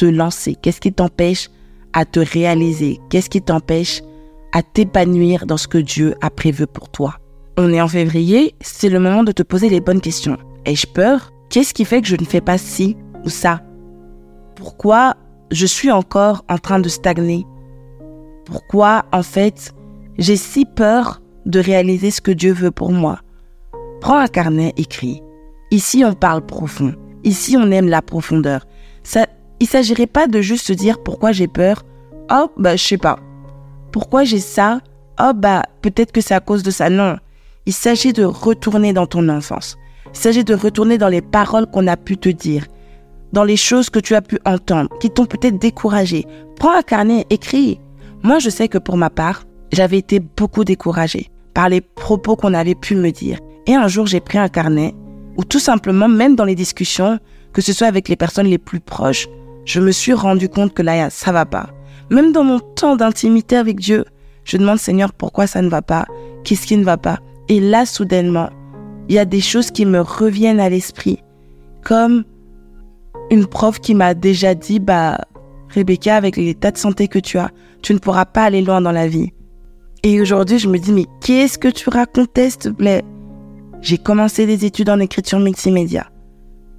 lancer? 0.07 0.57
Qu'est-ce 0.61 0.81
qui 0.81 0.93
t'empêche 0.93 1.49
à 1.93 2.05
te 2.05 2.21
réaliser? 2.21 3.01
Qu'est-ce 3.09 3.31
qui 3.31 3.43
t'empêche 3.43 4.03
à 4.53 4.63
t'épanouir 4.63 5.47
dans 5.47 5.57
ce 5.57 5.69
que 5.69 5.79
Dieu 5.79 6.15
a 6.21 6.31
prévu 6.31 6.67
pour 6.67 6.89
toi? 6.89 7.17
On 7.57 7.73
est 7.73 7.81
en 7.81 7.89
février, 7.89 8.55
c'est 8.61 8.89
le 8.89 9.01
moment 9.01 9.23
de 9.23 9.33
te 9.33 9.43
poser 9.43 9.69
les 9.69 9.81
bonnes 9.81 10.01
questions. 10.01 10.39
Ai-je 10.65 10.87
peur? 10.87 11.33
Qu'est-ce 11.51 11.75
qui 11.75 11.85
fait 11.85 12.01
que 12.01 12.09
je 12.09 12.17
ne 12.17 12.25
fais 12.25 12.41
pas 12.41 12.59
ci 12.59 12.97
ou 13.25 13.29
ça? 13.29 13.61
Pourquoi 14.57 15.15
je 15.51 15.67
suis 15.67 15.91
encore 15.91 16.45
en 16.49 16.59
train 16.59 16.79
de 16.79 16.89
stagner? 16.89 17.45
Pourquoi, 18.45 19.05
en 19.13 19.23
fait, 19.23 19.75
j'ai 20.19 20.37
si 20.37 20.65
peur 20.65 21.21
de 21.47 21.59
réaliser 21.61 22.11
ce 22.11 22.21
que 22.21 22.31
Dieu 22.31 22.53
veut 22.53 22.71
pour 22.71 22.93
moi? 22.93 23.21
Prends 24.01 24.19
un 24.19 24.29
carnet, 24.29 24.73
écris. 24.77 25.23
Ici, 25.71 26.05
on 26.05 26.15
parle 26.15 26.45
profond. 26.45 26.95
Ici, 27.25 27.57
on 27.59 27.71
aime 27.71 27.89
la 27.89 28.03
profondeur. 28.03 28.67
Ça, 29.03 29.27
il 29.61 29.67
s'agirait 29.67 30.07
pas 30.07 30.27
de 30.27 30.41
juste 30.41 30.67
se 30.67 30.73
dire 30.73 31.03
pourquoi 31.03 31.33
j'ai 31.33 31.47
peur. 31.47 31.85
Oh, 32.33 32.51
bah, 32.57 32.77
je 32.77 32.85
sais 32.85 32.99
pas. 32.99 33.19
Pourquoi 33.93 34.25
j'ai 34.25 34.41
ça? 34.41 34.81
Oh, 35.21 35.33
bah, 35.35 35.63
peut-être 35.83 36.13
que 36.13 36.21
c'est 36.21 36.35
à 36.35 36.41
cause 36.41 36.63
de 36.63 36.71
ça. 36.71 36.89
Non. 36.89 37.17
Il 37.67 37.73
s'agit 37.73 38.13
de 38.13 38.25
retourner 38.25 38.93
dans 38.93 39.07
ton 39.07 39.29
enfance. 39.29 39.77
Il 40.13 40.19
s'agit 40.19 40.45
de 40.45 40.55
retourner 40.55 40.99
dans 40.99 41.09
les 41.09 41.21
paroles 41.21 41.67
qu'on 41.67 41.87
a 41.87 41.97
pu 41.97 42.17
te 42.17 42.29
dire, 42.29 42.67
dans 43.33 43.45
les 43.45 43.57
choses 43.57 43.91
que 43.91 44.01
tu 44.01 44.15
as 44.15 44.23
pu 44.23 44.39
entendre, 44.45 44.89
qui 44.99 45.11
t'ont 45.11 45.27
peut-être 45.27 45.59
découragé. 45.59 46.27
Prends 46.57 46.77
un 46.77 46.83
carnet, 46.83 47.27
écris. 47.31 47.79
Moi, 48.23 48.39
je 48.39 48.51
sais 48.51 48.69
que 48.69 48.79
pour 48.79 48.97
ma 48.97 49.11
part, 49.11 49.45
j'avais 49.73 49.99
été 49.99 50.21
beaucoup 50.21 50.65
découragée 50.65 51.31
par 51.55 51.69
les 51.69 51.81
propos 51.81 52.35
qu'on 52.35 52.55
avait 52.55 52.75
pu 52.75 52.95
me 52.95 53.11
dire. 53.11 53.39
Et 53.67 53.75
un 53.75 53.89
jour, 53.89 54.07
j'ai 54.07 54.21
pris 54.21 54.39
un 54.39 54.49
carnet, 54.49 54.95
ou 55.37 55.45
tout 55.45 55.59
simplement, 55.59 56.09
même 56.09 56.35
dans 56.35 56.45
les 56.45 56.55
discussions, 56.55 57.19
que 57.53 57.63
ce 57.63 57.73
soit 57.73 57.87
avec 57.87 58.09
les 58.09 58.17
personnes 58.17 58.47
les 58.47 58.59
plus 58.59 58.81
proches, 58.81 59.29
je 59.65 59.81
me 59.81 59.93
suis 59.93 60.13
rendu 60.13 60.49
compte 60.49 60.75
que 60.75 60.83
là, 60.83 61.11
ça 61.11 61.33
va 61.33 61.47
pas. 61.47 61.71
Même 62.11 62.33
dans 62.33 62.45
mon 62.45 62.59
temps 62.59 62.97
d'intimité 62.97 63.57
avec 63.57 63.79
Dieu, 63.79 64.05
je 64.45 64.57
demande 64.57 64.79
Seigneur 64.79 65.13
pourquoi 65.13 65.47
ça 65.47 65.63
ne 65.63 65.69
va 65.69 65.83
pas, 65.83 66.07
qu'est-ce 66.45 66.67
qui 66.67 66.77
ne 66.77 66.85
va 66.85 66.97
pas? 66.97 67.19
Et 67.49 67.61
là, 67.61 67.87
soudainement, 67.87 68.51
il 69.09 69.15
y 69.15 69.19
a 69.19 69.25
des 69.25 69.41
choses 69.41 69.71
qui 69.71 69.87
me 69.87 70.01
reviennent 70.01 70.61
à 70.61 70.69
l'esprit, 70.69 71.19
comme 71.85 72.25
une 73.31 73.47
prof 73.47 73.79
qui 73.81 73.95
m'a 73.95 74.15
déjà 74.15 74.55
dit, 74.55 74.81
bah, 74.81 75.19
Rebecca, 75.75 76.17
avec 76.17 76.37
l'état 76.37 76.71
de 76.71 76.79
santé 76.79 77.07
que 77.09 77.19
tu 77.19 77.39
as, 77.39 77.51
tu 77.83 77.95
ne 77.95 77.99
pourras 77.99 78.25
pas 78.25 78.45
aller 78.45 78.63
loin 78.63 78.81
dans 78.81 78.93
la 78.93 79.07
vie. 79.07 79.33
Et 80.03 80.21
aujourd'hui, 80.21 80.59
je 80.59 80.69
me 80.69 80.79
dis, 80.79 80.93
mais 80.93 81.07
qu'est-ce 81.21 81.59
que 81.59 81.69
tu 81.69 81.89
racontais, 81.91 82.51
s'il 82.51 82.59
te 82.59 82.69
plaît 82.71 83.05
J'ai 83.83 83.99
commencé 83.99 84.47
des 84.47 84.65
études 84.65 84.91
en 84.91 84.99
écriture 84.99 85.39
multimédia. 85.39 86.11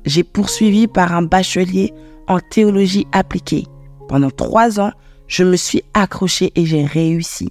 J'ai 0.05 0.23
poursuivi 0.23 0.87
par 0.87 1.13
un 1.13 1.21
bachelier 1.21 1.93
en 2.31 2.39
théologie 2.39 3.07
appliquée. 3.11 3.65
Pendant 4.07 4.31
trois 4.31 4.79
ans, 4.79 4.91
je 5.27 5.43
me 5.43 5.57
suis 5.57 5.83
accrochée 5.93 6.51
et 6.55 6.65
j'ai 6.65 6.85
réussi. 6.85 7.49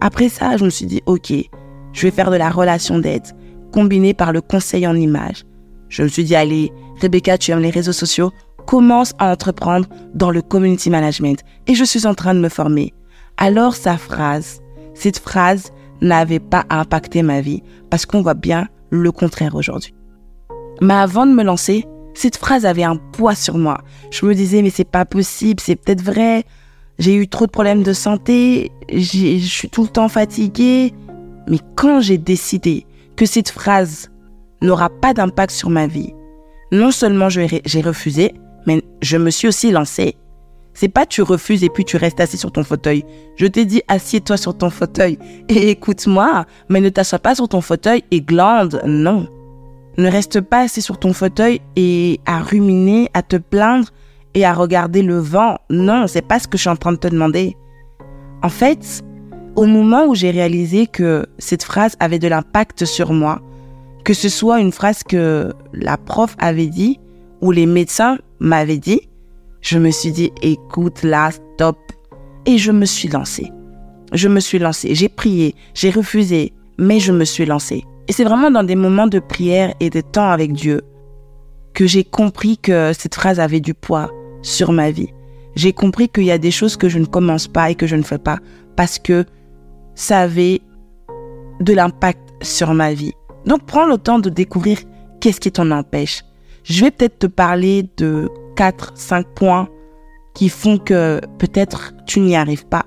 Après 0.00 0.28
ça, 0.28 0.56
je 0.56 0.64
me 0.64 0.70
suis 0.70 0.86
dit, 0.86 1.00
ok, 1.06 1.32
je 1.92 2.02
vais 2.02 2.10
faire 2.10 2.30
de 2.30 2.36
la 2.36 2.50
relation 2.50 2.98
d'aide, 2.98 3.26
combinée 3.72 4.12
par 4.12 4.32
le 4.32 4.40
conseil 4.40 4.86
en 4.86 4.96
images. 4.96 5.44
Je 5.88 6.02
me 6.02 6.08
suis 6.08 6.24
dit, 6.24 6.34
allez, 6.34 6.72
Rebecca, 7.00 7.38
tu 7.38 7.52
aimes 7.52 7.60
les 7.60 7.70
réseaux 7.70 7.92
sociaux, 7.92 8.32
commence 8.66 9.12
à 9.18 9.30
entreprendre 9.30 9.88
dans 10.12 10.30
le 10.30 10.42
community 10.42 10.90
management. 10.90 11.40
Et 11.68 11.74
je 11.74 11.84
suis 11.84 12.06
en 12.06 12.14
train 12.14 12.34
de 12.34 12.40
me 12.40 12.48
former. 12.48 12.92
Alors 13.36 13.74
sa 13.74 13.96
phrase, 13.96 14.60
cette 14.94 15.18
phrase 15.20 15.70
n'avait 16.00 16.40
pas 16.40 16.64
impacté 16.68 17.22
ma 17.22 17.40
vie 17.40 17.62
parce 17.90 18.06
qu'on 18.06 18.22
voit 18.22 18.34
bien 18.34 18.66
le 18.90 19.12
contraire 19.12 19.54
aujourd'hui. 19.54 19.94
Mais 20.80 20.94
avant 20.94 21.26
de 21.26 21.32
me 21.32 21.44
lancer, 21.44 21.86
cette 22.20 22.36
phrase 22.36 22.66
avait 22.66 22.84
un 22.84 22.96
poids 22.96 23.34
sur 23.34 23.56
moi. 23.56 23.80
Je 24.10 24.26
me 24.26 24.34
disais, 24.34 24.60
mais 24.60 24.68
c'est 24.68 24.84
pas 24.84 25.06
possible, 25.06 25.58
c'est 25.58 25.76
peut-être 25.76 26.02
vrai. 26.02 26.44
J'ai 26.98 27.14
eu 27.14 27.26
trop 27.26 27.46
de 27.46 27.50
problèmes 27.50 27.82
de 27.82 27.94
santé, 27.94 28.70
je 28.92 29.38
suis 29.38 29.70
tout 29.70 29.84
le 29.84 29.88
temps 29.88 30.10
fatiguée. 30.10 30.92
Mais 31.48 31.58
quand 31.76 32.02
j'ai 32.02 32.18
décidé 32.18 32.84
que 33.16 33.24
cette 33.24 33.48
phrase 33.48 34.10
n'aura 34.60 34.90
pas 34.90 35.14
d'impact 35.14 35.50
sur 35.50 35.70
ma 35.70 35.86
vie, 35.86 36.12
non 36.72 36.90
seulement 36.90 37.30
j'ai 37.30 37.80
refusé, 37.80 38.34
mais 38.66 38.82
je 39.00 39.16
me 39.16 39.30
suis 39.30 39.48
aussi 39.48 39.70
lancée. 39.70 40.16
C'est 40.74 40.88
pas 40.88 41.06
tu 41.06 41.22
refuses 41.22 41.64
et 41.64 41.70
puis 41.70 41.86
tu 41.86 41.96
restes 41.96 42.20
assis 42.20 42.36
sur 42.36 42.52
ton 42.52 42.64
fauteuil. 42.64 43.02
Je 43.36 43.46
t'ai 43.46 43.64
dit 43.64 43.80
assieds-toi 43.88 44.36
sur 44.36 44.56
ton 44.58 44.68
fauteuil 44.68 45.18
et 45.48 45.70
écoute-moi, 45.70 46.44
mais 46.68 46.82
ne 46.82 46.90
t'assois 46.90 47.18
pas 47.18 47.34
sur 47.34 47.48
ton 47.48 47.62
fauteuil 47.62 48.04
et 48.10 48.20
glande, 48.20 48.82
non. 48.84 49.26
Ne 50.00 50.10
reste 50.10 50.40
pas 50.40 50.60
assis 50.60 50.80
sur 50.80 50.98
ton 50.98 51.12
fauteuil 51.12 51.60
et 51.76 52.20
à 52.24 52.40
ruminer, 52.40 53.10
à 53.12 53.20
te 53.20 53.36
plaindre 53.36 53.90
et 54.32 54.46
à 54.46 54.54
regarder 54.54 55.02
le 55.02 55.18
vent. 55.18 55.58
Non, 55.68 56.06
c'est 56.06 56.26
pas 56.26 56.38
ce 56.38 56.48
que 56.48 56.56
je 56.56 56.62
suis 56.62 56.70
en 56.70 56.76
train 56.76 56.92
de 56.92 56.96
te 56.96 57.08
demander. 57.08 57.54
En 58.42 58.48
fait, 58.48 59.04
au 59.56 59.66
moment 59.66 60.06
où 60.06 60.14
j'ai 60.14 60.30
réalisé 60.30 60.86
que 60.86 61.26
cette 61.36 61.62
phrase 61.62 61.96
avait 62.00 62.18
de 62.18 62.28
l'impact 62.28 62.86
sur 62.86 63.12
moi, 63.12 63.42
que 64.02 64.14
ce 64.14 64.30
soit 64.30 64.60
une 64.60 64.72
phrase 64.72 65.02
que 65.02 65.52
la 65.74 65.98
prof 65.98 66.34
avait 66.38 66.68
dit 66.68 66.98
ou 67.42 67.50
les 67.50 67.66
médecins 67.66 68.16
m'avaient 68.38 68.78
dit, 68.78 69.02
je 69.60 69.78
me 69.78 69.90
suis 69.90 70.12
dit, 70.12 70.32
écoute 70.40 71.02
là, 71.02 71.30
stop. 71.30 71.76
Et 72.46 72.56
je 72.56 72.72
me 72.72 72.86
suis 72.86 73.08
lancée. 73.08 73.52
Je 74.14 74.28
me 74.28 74.40
suis 74.40 74.58
lancée. 74.58 74.94
J'ai 74.94 75.10
prié, 75.10 75.54
j'ai 75.74 75.90
refusé, 75.90 76.54
mais 76.78 77.00
je 77.00 77.12
me 77.12 77.26
suis 77.26 77.44
lancée. 77.44 77.84
Et 78.10 78.12
c'est 78.12 78.24
vraiment 78.24 78.50
dans 78.50 78.64
des 78.64 78.74
moments 78.74 79.06
de 79.06 79.20
prière 79.20 79.72
et 79.78 79.88
de 79.88 80.00
temps 80.00 80.30
avec 80.30 80.52
Dieu 80.52 80.82
que 81.74 81.86
j'ai 81.86 82.02
compris 82.02 82.58
que 82.58 82.92
cette 82.92 83.14
phrase 83.14 83.38
avait 83.38 83.60
du 83.60 83.72
poids 83.72 84.10
sur 84.42 84.72
ma 84.72 84.90
vie. 84.90 85.10
J'ai 85.54 85.72
compris 85.72 86.08
qu'il 86.08 86.24
y 86.24 86.32
a 86.32 86.38
des 86.38 86.50
choses 86.50 86.76
que 86.76 86.88
je 86.88 86.98
ne 86.98 87.04
commence 87.04 87.46
pas 87.46 87.70
et 87.70 87.76
que 87.76 87.86
je 87.86 87.94
ne 87.94 88.02
fais 88.02 88.18
pas 88.18 88.40
parce 88.74 88.98
que 88.98 89.24
ça 89.94 90.18
avait 90.18 90.60
de 91.60 91.72
l'impact 91.72 92.18
sur 92.42 92.74
ma 92.74 92.92
vie. 92.94 93.12
Donc 93.46 93.64
prends 93.64 93.86
le 93.86 93.96
temps 93.96 94.18
de 94.18 94.28
découvrir 94.28 94.78
qu'est-ce 95.20 95.38
qui 95.38 95.52
t'en 95.52 95.70
empêche. 95.70 96.24
Je 96.64 96.80
vais 96.84 96.90
peut-être 96.90 97.20
te 97.20 97.26
parler 97.28 97.88
de 97.96 98.28
4, 98.56 98.90
5 98.96 99.24
points 99.36 99.68
qui 100.34 100.48
font 100.48 100.78
que 100.78 101.20
peut-être 101.38 101.94
tu 102.08 102.18
n'y 102.18 102.34
arrives 102.34 102.66
pas. 102.66 102.86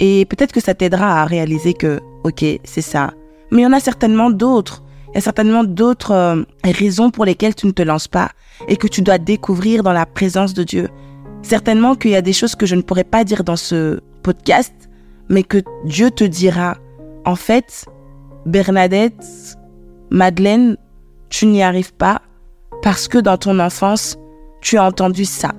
Et 0.00 0.26
peut-être 0.26 0.52
que 0.52 0.60
ça 0.60 0.74
t'aidera 0.74 1.22
à 1.22 1.24
réaliser 1.24 1.72
que, 1.72 2.00
ok, 2.24 2.44
c'est 2.62 2.82
ça. 2.82 3.14
Mais 3.54 3.62
il 3.62 3.64
y 3.64 3.66
en 3.66 3.72
a 3.72 3.80
certainement 3.80 4.30
d'autres. 4.30 4.82
Il 5.08 5.14
y 5.14 5.18
a 5.18 5.20
certainement 5.20 5.62
d'autres 5.62 6.10
euh, 6.10 6.42
raisons 6.64 7.10
pour 7.10 7.24
lesquelles 7.24 7.54
tu 7.54 7.68
ne 7.68 7.72
te 7.72 7.82
lances 7.82 8.08
pas 8.08 8.32
et 8.66 8.76
que 8.76 8.88
tu 8.88 9.00
dois 9.00 9.18
découvrir 9.18 9.84
dans 9.84 9.92
la 9.92 10.06
présence 10.06 10.54
de 10.54 10.64
Dieu. 10.64 10.88
Certainement 11.42 11.94
qu'il 11.94 12.10
y 12.10 12.16
a 12.16 12.22
des 12.22 12.32
choses 12.32 12.56
que 12.56 12.66
je 12.66 12.74
ne 12.74 12.82
pourrais 12.82 13.04
pas 13.04 13.22
dire 13.22 13.44
dans 13.44 13.56
ce 13.56 14.00
podcast, 14.24 14.74
mais 15.28 15.44
que 15.44 15.58
Dieu 15.84 16.10
te 16.10 16.24
dira. 16.24 16.76
En 17.24 17.36
fait, 17.36 17.86
Bernadette, 18.44 19.56
Madeleine, 20.10 20.76
tu 21.28 21.46
n'y 21.46 21.62
arrives 21.62 21.94
pas 21.94 22.22
parce 22.82 23.06
que 23.06 23.18
dans 23.18 23.38
ton 23.38 23.60
enfance, 23.60 24.18
tu 24.62 24.78
as 24.78 24.84
entendu 24.84 25.24
ça, 25.24 25.52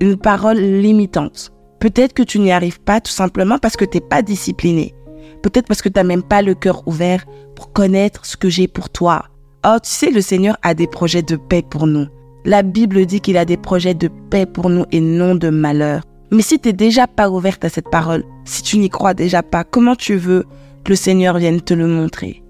une 0.00 0.16
parole 0.16 0.58
limitante. 0.58 1.52
Peut-être 1.80 2.12
que 2.12 2.22
tu 2.22 2.38
n'y 2.38 2.52
arrives 2.52 2.80
pas 2.80 3.00
tout 3.00 3.10
simplement 3.10 3.58
parce 3.58 3.76
que 3.76 3.84
tu 3.84 3.96
n'es 3.96 4.06
pas 4.06 4.22
discipliné. 4.22 4.94
Peut-être 5.42 5.66
parce 5.66 5.82
que 5.82 5.88
tu 5.88 5.98
n'as 5.98 6.04
même 6.04 6.22
pas 6.22 6.42
le 6.42 6.54
cœur 6.54 6.86
ouvert 6.86 7.24
pour 7.54 7.72
connaître 7.72 8.26
ce 8.26 8.36
que 8.36 8.48
j'ai 8.48 8.68
pour 8.68 8.90
toi. 8.90 9.26
Oh, 9.66 9.76
tu 9.82 9.90
sais, 9.90 10.10
le 10.10 10.20
Seigneur 10.20 10.56
a 10.62 10.74
des 10.74 10.86
projets 10.86 11.22
de 11.22 11.36
paix 11.36 11.62
pour 11.68 11.86
nous. 11.86 12.06
La 12.44 12.62
Bible 12.62 13.04
dit 13.04 13.20
qu'il 13.20 13.36
a 13.36 13.44
des 13.44 13.58
projets 13.58 13.94
de 13.94 14.08
paix 14.30 14.46
pour 14.46 14.70
nous 14.70 14.86
et 14.92 15.00
non 15.00 15.34
de 15.34 15.50
malheur. 15.50 16.02
Mais 16.30 16.42
si 16.42 16.58
tu 16.58 16.68
n'es 16.68 16.72
déjà 16.72 17.06
pas 17.06 17.28
ouverte 17.28 17.64
à 17.64 17.68
cette 17.68 17.90
parole, 17.90 18.24
si 18.44 18.62
tu 18.62 18.78
n'y 18.78 18.88
crois 18.88 19.14
déjà 19.14 19.42
pas, 19.42 19.64
comment 19.64 19.96
tu 19.96 20.16
veux 20.16 20.44
que 20.84 20.90
le 20.90 20.96
Seigneur 20.96 21.36
vienne 21.38 21.60
te 21.60 21.74
le 21.74 21.86
montrer? 21.86 22.42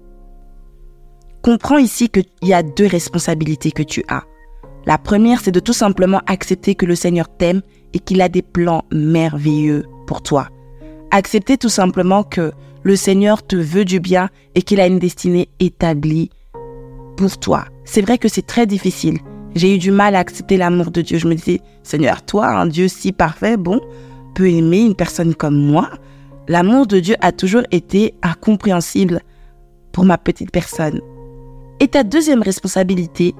Comprends 1.41 1.79
ici 1.79 2.09
qu'il 2.09 2.25
y 2.43 2.53
a 2.53 2.63
deux 2.63 2.85
responsabilités 2.85 3.71
que 3.71 3.83
tu 3.83 4.03
as. 4.07 4.23
La 4.85 4.97
première, 4.97 5.41
c'est 5.41 5.51
de 5.51 5.59
tout 5.59 5.73
simplement 5.73 6.21
accepter 6.27 6.75
que 6.75 6.85
le 6.85 6.95
Seigneur 6.95 7.27
t'aime 7.27 7.61
et 7.93 7.99
qu'il 7.99 8.21
a 8.21 8.29
des 8.29 8.41
plans 8.41 8.85
merveilleux 8.91 9.85
pour 10.07 10.21
toi. 10.21 10.47
Accepter 11.11 11.57
tout 11.57 11.69
simplement 11.69 12.23
que 12.23 12.51
le 12.83 12.95
Seigneur 12.95 13.45
te 13.45 13.55
veut 13.55 13.85
du 13.85 13.99
bien 13.99 14.29
et 14.55 14.61
qu'il 14.61 14.79
a 14.79 14.87
une 14.87 14.99
destinée 14.99 15.49
établie 15.59 16.29
pour 17.17 17.37
toi. 17.37 17.65
C'est 17.85 18.01
vrai 18.01 18.17
que 18.17 18.27
c'est 18.27 18.45
très 18.45 18.65
difficile. 18.65 19.19
J'ai 19.55 19.75
eu 19.75 19.77
du 19.77 19.91
mal 19.91 20.15
à 20.15 20.19
accepter 20.19 20.57
l'amour 20.57 20.91
de 20.91 21.01
Dieu. 21.01 21.17
Je 21.17 21.27
me 21.27 21.35
disais, 21.35 21.61
Seigneur, 21.83 22.25
toi, 22.25 22.47
un 22.47 22.65
Dieu 22.65 22.87
si 22.87 23.11
parfait, 23.11 23.57
bon, 23.57 23.79
peut 24.33 24.49
aimer 24.49 24.81
une 24.81 24.95
personne 24.95 25.35
comme 25.35 25.57
moi. 25.57 25.89
L'amour 26.47 26.87
de 26.87 26.99
Dieu 26.99 27.15
a 27.21 27.31
toujours 27.31 27.63
été 27.71 28.15
incompréhensible 28.23 29.21
pour 29.91 30.05
ma 30.05 30.17
petite 30.17 30.51
personne. 30.51 31.01
Et 31.79 31.87
ta 31.87 32.03
deuxième 32.03 32.41
responsabilité, 32.41 33.35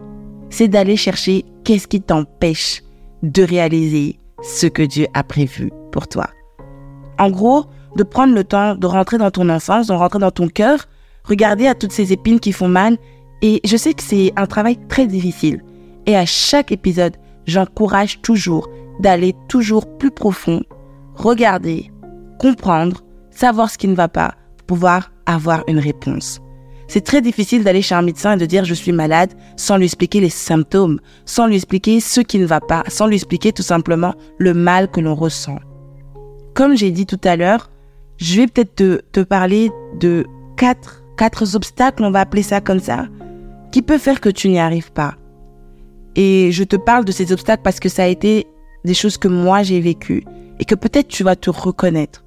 c'est 0.49 0.67
d'aller 0.67 0.97
chercher 0.97 1.45
qu'est-ce 1.63 1.87
qui 1.87 2.01
t'empêche 2.01 2.83
de 3.23 3.43
réaliser 3.43 4.17
ce 4.43 4.67
que 4.67 4.81
Dieu 4.81 5.07
a 5.13 5.23
prévu 5.23 5.71
pour 5.91 6.07
toi. 6.07 6.29
En 7.17 7.29
gros, 7.29 7.65
de 7.95 8.03
prendre 8.03 8.33
le 8.33 8.43
temps 8.43 8.75
de 8.75 8.87
rentrer 8.87 9.17
dans 9.17 9.31
ton 9.31 9.49
enfance, 9.49 9.87
de 9.87 9.93
rentrer 9.93 10.19
dans 10.19 10.31
ton 10.31 10.47
cœur, 10.47 10.85
regarder 11.23 11.67
à 11.67 11.75
toutes 11.75 11.91
ces 11.91 12.13
épines 12.13 12.39
qui 12.39 12.51
font 12.51 12.67
mal. 12.67 12.97
Et 13.41 13.59
je 13.65 13.77
sais 13.77 13.93
que 13.93 14.03
c'est 14.03 14.33
un 14.35 14.45
travail 14.45 14.77
très 14.87 15.07
difficile. 15.07 15.63
Et 16.05 16.15
à 16.15 16.25
chaque 16.25 16.71
épisode, 16.71 17.17
j'encourage 17.45 18.21
toujours 18.21 18.69
d'aller 18.99 19.35
toujours 19.47 19.97
plus 19.97 20.11
profond, 20.11 20.61
regarder, 21.15 21.91
comprendre, 22.39 23.01
savoir 23.29 23.69
ce 23.69 23.77
qui 23.77 23.87
ne 23.87 23.95
va 23.95 24.07
pas, 24.07 24.35
pour 24.57 24.77
pouvoir 24.77 25.11
avoir 25.25 25.63
une 25.67 25.79
réponse. 25.79 26.39
C'est 26.87 27.05
très 27.05 27.21
difficile 27.21 27.63
d'aller 27.63 27.81
chez 27.81 27.95
un 27.95 28.01
médecin 28.01 28.33
et 28.33 28.37
de 28.37 28.45
dire 28.45 28.65
je 28.65 28.73
suis 28.73 28.91
malade 28.91 29.33
sans 29.55 29.77
lui 29.77 29.85
expliquer 29.85 30.19
les 30.19 30.29
symptômes, 30.29 30.99
sans 31.25 31.47
lui 31.47 31.55
expliquer 31.55 32.01
ce 32.01 32.19
qui 32.19 32.37
ne 32.37 32.45
va 32.45 32.59
pas, 32.59 32.83
sans 32.89 33.07
lui 33.07 33.15
expliquer 33.15 33.53
tout 33.53 33.63
simplement 33.63 34.13
le 34.37 34.53
mal 34.53 34.91
que 34.91 34.99
l'on 34.99 35.15
ressent. 35.15 35.57
Comme 36.53 36.75
j'ai 36.75 36.91
dit 36.91 37.05
tout 37.05 37.19
à 37.23 37.37
l'heure, 37.37 37.71
je 38.21 38.41
vais 38.41 38.47
peut-être 38.47 38.75
te, 38.75 39.01
te, 39.11 39.19
parler 39.21 39.71
de 39.99 40.25
quatre, 40.55 41.03
quatre 41.17 41.55
obstacles, 41.55 42.03
on 42.03 42.11
va 42.11 42.21
appeler 42.21 42.43
ça 42.43 42.61
comme 42.61 42.79
ça, 42.79 43.07
qui 43.71 43.81
peuvent 43.81 43.99
faire 43.99 44.21
que 44.21 44.29
tu 44.29 44.47
n'y 44.47 44.59
arrives 44.59 44.91
pas. 44.91 45.15
Et 46.15 46.51
je 46.51 46.63
te 46.63 46.75
parle 46.75 47.03
de 47.03 47.11
ces 47.11 47.31
obstacles 47.31 47.63
parce 47.63 47.79
que 47.79 47.89
ça 47.89 48.03
a 48.03 48.07
été 48.07 48.45
des 48.85 48.93
choses 48.93 49.17
que 49.17 49.27
moi 49.27 49.63
j'ai 49.63 49.79
vécues 49.79 50.23
et 50.59 50.65
que 50.65 50.75
peut-être 50.75 51.07
tu 51.07 51.23
vas 51.23 51.35
te 51.35 51.49
reconnaître. 51.49 52.23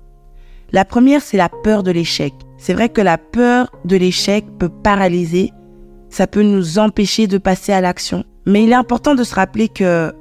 La 0.73 0.85
première, 0.85 1.23
c'est 1.23 1.37
la 1.37 1.49
peur 1.49 1.85
de 1.85 1.93
l'échec. 1.93 2.35
C'est 2.57 2.75
vrai 2.75 2.89
que 2.89 3.01
la 3.01 3.19
peur 3.19 3.71
de 3.85 3.97
l'échec 3.97 4.45
peut 4.59 4.71
paralyser, 4.71 5.53
ça 6.09 6.27
peut 6.27 6.43
nous 6.43 6.79
empêcher 6.79 7.29
de 7.29 7.39
passer 7.39 7.73
à 7.73 7.81
l'action. 7.81 8.25
Mais 8.47 8.65
il 8.65 8.71
est 8.71 8.75
important 8.75 9.15
de 9.15 9.23
se 9.23 9.35
rappeler 9.35 9.69
que 9.69 10.13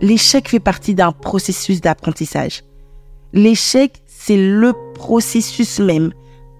l'échec 0.00 0.48
fait 0.48 0.60
partie 0.60 0.94
d'un 0.94 1.10
processus 1.10 1.80
d'apprentissage. 1.80 2.62
L'échec, 3.32 4.01
c'est 4.24 4.36
le 4.36 4.72
processus 4.94 5.80
même 5.80 6.12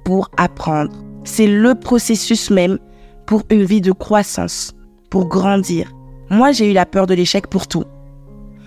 pour 0.04 0.30
apprendre. 0.36 0.92
C'est 1.24 1.46
le 1.46 1.74
processus 1.74 2.50
même 2.50 2.78
pour 3.26 3.42
une 3.50 3.64
vie 3.64 3.80
de 3.80 3.92
croissance, 3.92 4.74
pour 5.10 5.28
grandir. 5.28 5.92
Moi, 6.28 6.50
j'ai 6.52 6.70
eu 6.70 6.74
la 6.74 6.86
peur 6.86 7.06
de 7.06 7.14
l'échec 7.14 7.46
pour 7.46 7.68
tout. 7.68 7.84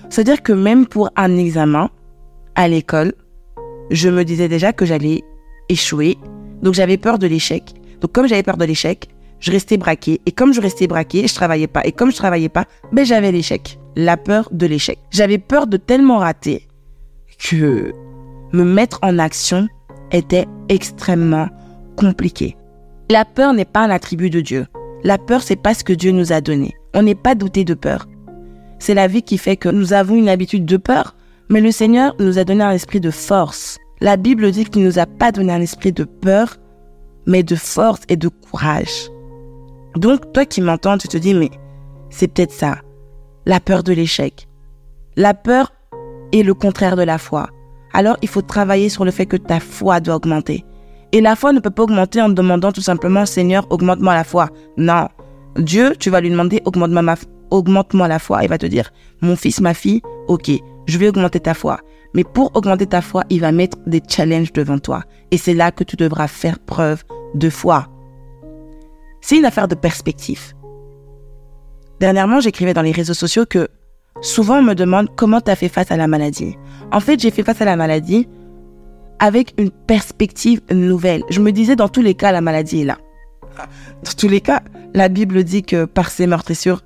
C'est-à-dire 0.09 0.41
que 0.41 0.53
même 0.53 0.85
pour 0.85 1.09
un 1.15 1.35
examen 1.37 1.89
à 2.55 2.67
l'école, 2.67 3.13
je 3.91 4.07
me 4.07 4.23
disais 4.23 4.47
déjà 4.47 4.71
que 4.71 4.85
j'allais 4.85 5.23
échouer 5.67 6.17
donc 6.61 6.73
j'avais 6.73 6.97
peur 6.97 7.19
de 7.19 7.27
l'échec. 7.27 7.73
Donc 8.01 8.11
comme 8.11 8.27
j'avais 8.27 8.43
peur 8.43 8.57
de 8.57 8.65
l'échec, 8.65 9.09
je 9.39 9.51
restais 9.51 9.77
braqué. 9.77 10.21
Et 10.25 10.31
comme 10.31 10.53
je 10.53 10.61
restais 10.61 10.87
braqué, 10.87 11.27
je 11.27 11.35
travaillais 11.35 11.67
pas. 11.67 11.85
Et 11.85 11.91
comme 11.91 12.11
je 12.11 12.15
travaillais 12.15 12.49
pas, 12.49 12.65
ben 12.91 13.05
j'avais 13.05 13.31
l'échec. 13.31 13.77
La 13.95 14.17
peur 14.17 14.49
de 14.51 14.65
l'échec. 14.65 14.97
J'avais 15.11 15.37
peur 15.37 15.67
de 15.67 15.77
tellement 15.77 16.19
rater 16.19 16.67
que 17.37 17.93
me 18.55 18.63
mettre 18.63 18.99
en 19.03 19.19
action 19.19 19.67
était 20.11 20.47
extrêmement 20.69 21.47
compliqué. 21.95 22.55
La 23.09 23.25
peur 23.25 23.53
n'est 23.53 23.65
pas 23.65 23.83
un 23.83 23.89
attribut 23.89 24.29
de 24.29 24.41
Dieu. 24.41 24.65
La 25.03 25.17
peur, 25.17 25.43
c'est 25.43 25.55
pas 25.55 25.73
ce 25.73 25.83
que 25.83 25.93
Dieu 25.93 26.11
nous 26.11 26.33
a 26.33 26.41
donné. 26.41 26.73
On 26.93 27.03
n'est 27.03 27.15
pas 27.15 27.35
douté 27.35 27.63
de 27.63 27.73
peur. 27.73 28.07
C'est 28.79 28.93
la 28.93 29.07
vie 29.07 29.21
qui 29.21 29.37
fait 29.37 29.57
que 29.57 29.69
nous 29.69 29.93
avons 29.93 30.15
une 30.15 30.29
habitude 30.29 30.65
de 30.65 30.77
peur, 30.77 31.15
mais 31.49 31.61
le 31.61 31.71
Seigneur 31.71 32.15
nous 32.19 32.39
a 32.39 32.43
donné 32.43 32.63
un 32.63 32.71
esprit 32.71 32.99
de 32.99 33.11
force, 33.11 33.77
la 34.01 34.17
Bible 34.17 34.51
dit 34.51 34.65
qu'il 34.65 34.81
ne 34.81 34.87
nous 34.87 34.99
a 34.99 35.05
pas 35.05 35.31
donné 35.31 35.53
un 35.53 35.61
esprit 35.61 35.93
de 35.93 36.03
peur, 36.03 36.57
mais 37.25 37.43
de 37.43 37.55
force 37.55 38.01
et 38.09 38.17
de 38.17 38.27
courage. 38.27 39.09
Donc, 39.95 40.33
toi 40.33 40.45
qui 40.45 40.61
m'entends, 40.61 40.97
tu 40.97 41.07
te 41.07 41.17
dis, 41.17 41.33
mais 41.33 41.49
c'est 42.09 42.27
peut-être 42.27 42.51
ça, 42.51 42.79
la 43.45 43.59
peur 43.59 43.83
de 43.83 43.93
l'échec. 43.93 44.47
La 45.15 45.33
peur 45.33 45.71
est 46.33 46.43
le 46.43 46.53
contraire 46.53 46.97
de 46.97 47.03
la 47.03 47.17
foi. 47.17 47.49
Alors, 47.97 48.17
il 48.21 48.27
faut 48.27 48.41
travailler 48.41 48.89
sur 48.89 49.05
le 49.05 49.11
fait 49.11 49.25
que 49.25 49.37
ta 49.37 49.61
foi 49.61 50.01
doit 50.01 50.15
augmenter. 50.15 50.65
Et 51.13 51.21
la 51.21 51.37
foi 51.37 51.53
ne 51.53 51.61
peut 51.61 51.69
pas 51.69 51.83
augmenter 51.83 52.21
en 52.21 52.27
demandant 52.27 52.73
tout 52.73 52.81
simplement, 52.81 53.25
Seigneur, 53.25 53.65
augmente-moi 53.69 54.13
la 54.13 54.25
foi. 54.25 54.49
Non. 54.75 55.07
Dieu, 55.57 55.95
tu 55.97 56.09
vas 56.09 56.19
lui 56.19 56.29
demander, 56.29 56.61
augmente-moi 56.65 57.15
augmente 57.51 57.93
la 57.93 58.19
foi. 58.19 58.43
Il 58.43 58.49
va 58.49 58.57
te 58.57 58.65
dire, 58.65 58.91
mon 59.21 59.37
fils, 59.37 59.61
ma 59.61 59.73
fille, 59.73 60.01
ok, 60.27 60.51
je 60.87 60.97
vais 60.97 61.07
augmenter 61.07 61.39
ta 61.39 61.53
foi. 61.53 61.79
Mais 62.13 62.25
pour 62.25 62.51
augmenter 62.53 62.85
ta 62.85 63.01
foi, 63.01 63.23
il 63.29 63.39
va 63.39 63.53
mettre 63.53 63.77
des 63.87 64.01
challenges 64.05 64.51
devant 64.51 64.77
toi. 64.77 65.03
Et 65.31 65.37
c'est 65.37 65.53
là 65.53 65.71
que 65.71 65.85
tu 65.85 65.95
devras 65.95 66.27
faire 66.27 66.59
preuve 66.59 67.01
de 67.33 67.49
foi. 67.49 67.87
C'est 69.21 69.37
une 69.37 69.45
affaire 69.45 69.69
de 69.69 69.75
perspective. 69.75 70.53
Dernièrement, 72.01 72.41
j'écrivais 72.41 72.73
dans 72.73 72.81
les 72.81 72.91
réseaux 72.91 73.13
sociaux 73.13 73.45
que 73.45 73.69
souvent 74.21 74.59
on 74.59 74.63
me 74.63 74.73
demande 74.73 75.09
comment 75.15 75.41
tu 75.41 75.51
as 75.51 75.55
fait 75.55 75.69
face 75.69 75.91
à 75.91 75.97
la 75.97 76.07
maladie. 76.07 76.57
En 76.91 76.99
fait, 76.99 77.19
j'ai 77.19 77.31
fait 77.31 77.43
face 77.43 77.61
à 77.61 77.65
la 77.65 77.75
maladie 77.75 78.27
avec 79.19 79.53
une 79.57 79.71
perspective 79.71 80.61
nouvelle. 80.71 81.23
Je 81.29 81.39
me 81.39 81.51
disais, 81.51 81.75
dans 81.75 81.89
tous 81.89 82.01
les 82.01 82.13
cas, 82.13 82.31
la 82.31 82.41
maladie 82.41 82.81
est 82.81 82.85
là. 82.85 82.97
Dans 84.03 84.11
tous 84.17 84.27
les 84.27 84.41
cas, 84.41 84.61
la 84.93 85.07
Bible 85.07 85.43
dit 85.43 85.63
que 85.63 85.85
par 85.85 86.09
ses 86.09 86.27
meurtrissures 86.27 86.81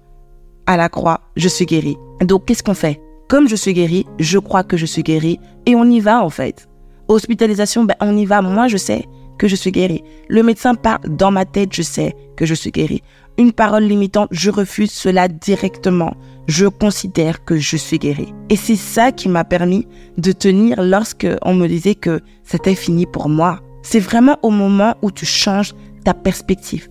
à 0.66 0.78
la 0.78 0.90
croix, 0.90 1.22
je 1.36 1.48
suis 1.48 1.66
guéri. 1.66 1.98
Donc, 2.22 2.46
qu'est-ce 2.46 2.64
qu'on 2.64 2.76
fait? 2.76 3.02
Comme 3.28 3.48
je 3.48 3.56
suis 3.56 3.74
guéri, 3.74 4.06
je 4.20 4.40
crois 4.40 4.64
que 4.64 4.78
je 4.78 4.86
suis 4.86 5.04
guéri 5.04 5.40
et 5.66 5.76
on 5.76 5.86
y 5.86 6.00
va 6.00 6.24
en 6.24 6.30
fait. 6.30 6.68
Hospitalisation, 7.08 7.84
ben 7.84 7.96
on 8.02 8.16
y 8.16 8.26
va. 8.26 8.42
Moi, 8.42 8.68
je 8.68 8.78
sais 8.78 9.06
que 9.40 9.48
je 9.48 9.56
suis 9.56 9.72
guéri. 9.72 10.04
Le 10.28 10.44
médecin 10.44 10.76
parle 10.76 11.02
dans 11.10 11.32
ma 11.32 11.46
tête, 11.46 11.74
je 11.74 11.82
sais 11.82 12.16
que 12.36 12.46
je 12.46 12.54
suis 12.54 12.70
guéri. 12.70 13.02
Une 13.40 13.54
parole 13.54 13.86
limitante, 13.86 14.28
je 14.32 14.52
refuse 14.52 14.92
cela 14.92 15.28
directement. 15.28 16.14
Je 16.48 16.68
considère 16.68 17.46
que 17.46 17.58
je 17.58 17.78
suis 17.78 17.98
guéri. 17.98 18.34
Et 18.50 18.56
c'est 18.56 18.76
ça 18.76 19.12
qui 19.12 19.30
m'a 19.30 19.46
permis 19.46 19.88
de 20.18 20.32
tenir 20.34 20.84
lorsque 20.84 21.28
on 21.44 21.56
me 21.56 21.68
disait 21.68 21.96
que 21.96 22.20
c'était 22.44 22.76
fini 22.76 23.06
pour 23.06 23.30
moi. 23.30 23.62
C'est 23.82 24.00
vraiment 24.00 24.38
au 24.44 24.50
moment 24.50 24.96
où 25.02 25.10
tu 25.10 25.26
changes 25.26 25.74
ta 26.04 26.14
perspective. 26.14 26.90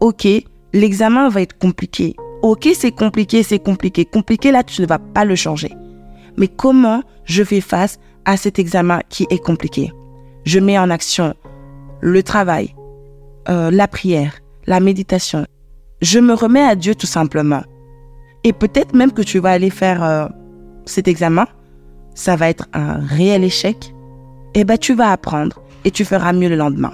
Ok, 0.00 0.26
l'examen 0.72 1.28
va 1.28 1.42
être 1.42 1.58
compliqué. 1.58 2.16
Ok, 2.42 2.68
c'est 2.74 2.90
compliqué, 2.90 3.42
c'est 3.42 3.58
compliqué. 3.58 4.04
Compliqué, 4.06 4.50
là, 4.50 4.64
tu 4.64 4.80
ne 4.80 4.86
vas 4.86 4.98
pas 4.98 5.24
le 5.24 5.36
changer. 5.36 5.72
Mais 6.38 6.48
comment 6.48 7.02
je 7.24 7.44
fais 7.44 7.60
face 7.60 7.98
à 8.24 8.38
cet 8.38 8.58
examen 8.58 9.00
qui 9.10 9.26
est 9.28 9.44
compliqué? 9.44 9.92
Je 10.44 10.58
mets 10.58 10.78
en 10.78 10.90
action 10.90 11.34
le 12.02 12.22
travail, 12.22 12.74
euh, 13.48 13.70
la 13.70 13.88
prière, 13.88 14.34
la 14.66 14.80
méditation. 14.80 15.46
Je 16.02 16.18
me 16.18 16.34
remets 16.34 16.64
à 16.64 16.74
Dieu 16.74 16.94
tout 16.94 17.06
simplement. 17.06 17.62
Et 18.44 18.52
peut-être 18.52 18.94
même 18.94 19.12
que 19.12 19.22
tu 19.22 19.38
vas 19.38 19.52
aller 19.52 19.70
faire 19.70 20.02
euh, 20.02 20.26
cet 20.84 21.06
examen, 21.06 21.46
ça 22.14 22.34
va 22.36 22.50
être 22.50 22.66
un 22.72 22.98
réel 22.98 23.44
échec. 23.44 23.94
Eh 24.54 24.64
ben 24.64 24.76
tu 24.76 24.94
vas 24.94 25.12
apprendre 25.12 25.62
et 25.84 25.90
tu 25.90 26.04
feras 26.04 26.32
mieux 26.32 26.48
le 26.48 26.56
lendemain. 26.56 26.92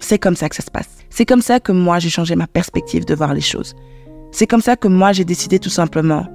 C'est 0.00 0.18
comme 0.18 0.36
ça 0.36 0.48
que 0.48 0.56
ça 0.56 0.64
se 0.64 0.70
passe. 0.70 0.90
C'est 1.10 1.24
comme 1.24 1.40
ça 1.40 1.60
que 1.60 1.72
moi 1.72 2.00
j'ai 2.00 2.10
changé 2.10 2.34
ma 2.34 2.48
perspective 2.48 3.04
de 3.04 3.14
voir 3.14 3.32
les 3.34 3.40
choses. 3.40 3.74
C'est 4.32 4.48
comme 4.48 4.60
ça 4.60 4.74
que 4.76 4.88
moi 4.88 5.12
j'ai 5.12 5.24
décidé 5.24 5.60
tout 5.60 5.70
simplement 5.70 6.26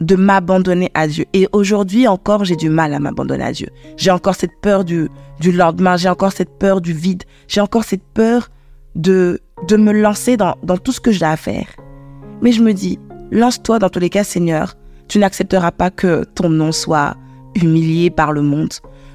de 0.00 0.16
m'abandonner 0.16 0.90
à 0.94 1.06
Dieu. 1.08 1.24
Et 1.32 1.48
aujourd'hui 1.52 2.06
encore, 2.06 2.44
j'ai 2.44 2.56
du 2.56 2.68
mal 2.68 2.92
à 2.94 2.98
m'abandonner 2.98 3.44
à 3.44 3.52
Dieu. 3.52 3.68
J'ai 3.96 4.10
encore 4.10 4.34
cette 4.34 4.60
peur 4.60 4.84
du, 4.84 5.08
lendemain, 5.44 5.96
j'ai 5.96 6.08
encore 6.08 6.32
cette 6.32 6.58
peur 6.58 6.80
du 6.80 6.92
vide, 6.92 7.24
j'ai 7.48 7.60
encore 7.60 7.84
cette 7.84 8.04
peur 8.14 8.48
de, 8.94 9.40
de 9.68 9.76
me 9.76 9.92
lancer 9.92 10.36
dans, 10.36 10.56
dans 10.62 10.76
tout 10.76 10.92
ce 10.92 11.00
que 11.00 11.12
j'ai 11.12 11.24
à 11.24 11.36
faire. 11.36 11.68
Mais 12.42 12.52
je 12.52 12.62
me 12.62 12.72
dis, 12.72 12.98
lance-toi 13.30 13.78
dans 13.78 13.88
tous 13.88 14.00
les 14.00 14.10
cas, 14.10 14.24
Seigneur. 14.24 14.74
Tu 15.08 15.18
n'accepteras 15.18 15.70
pas 15.70 15.90
que 15.90 16.24
ton 16.34 16.48
nom 16.48 16.72
soit 16.72 17.16
humilié 17.54 18.10
par 18.10 18.32
le 18.32 18.42
monde. 18.42 18.72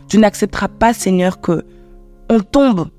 Tu 0.07 0.17
n'accepteras 0.17 0.69
pas, 0.69 0.93
Seigneur, 0.93 1.41
que 1.41 1.63
on 2.29 2.39
tombe 2.39 2.89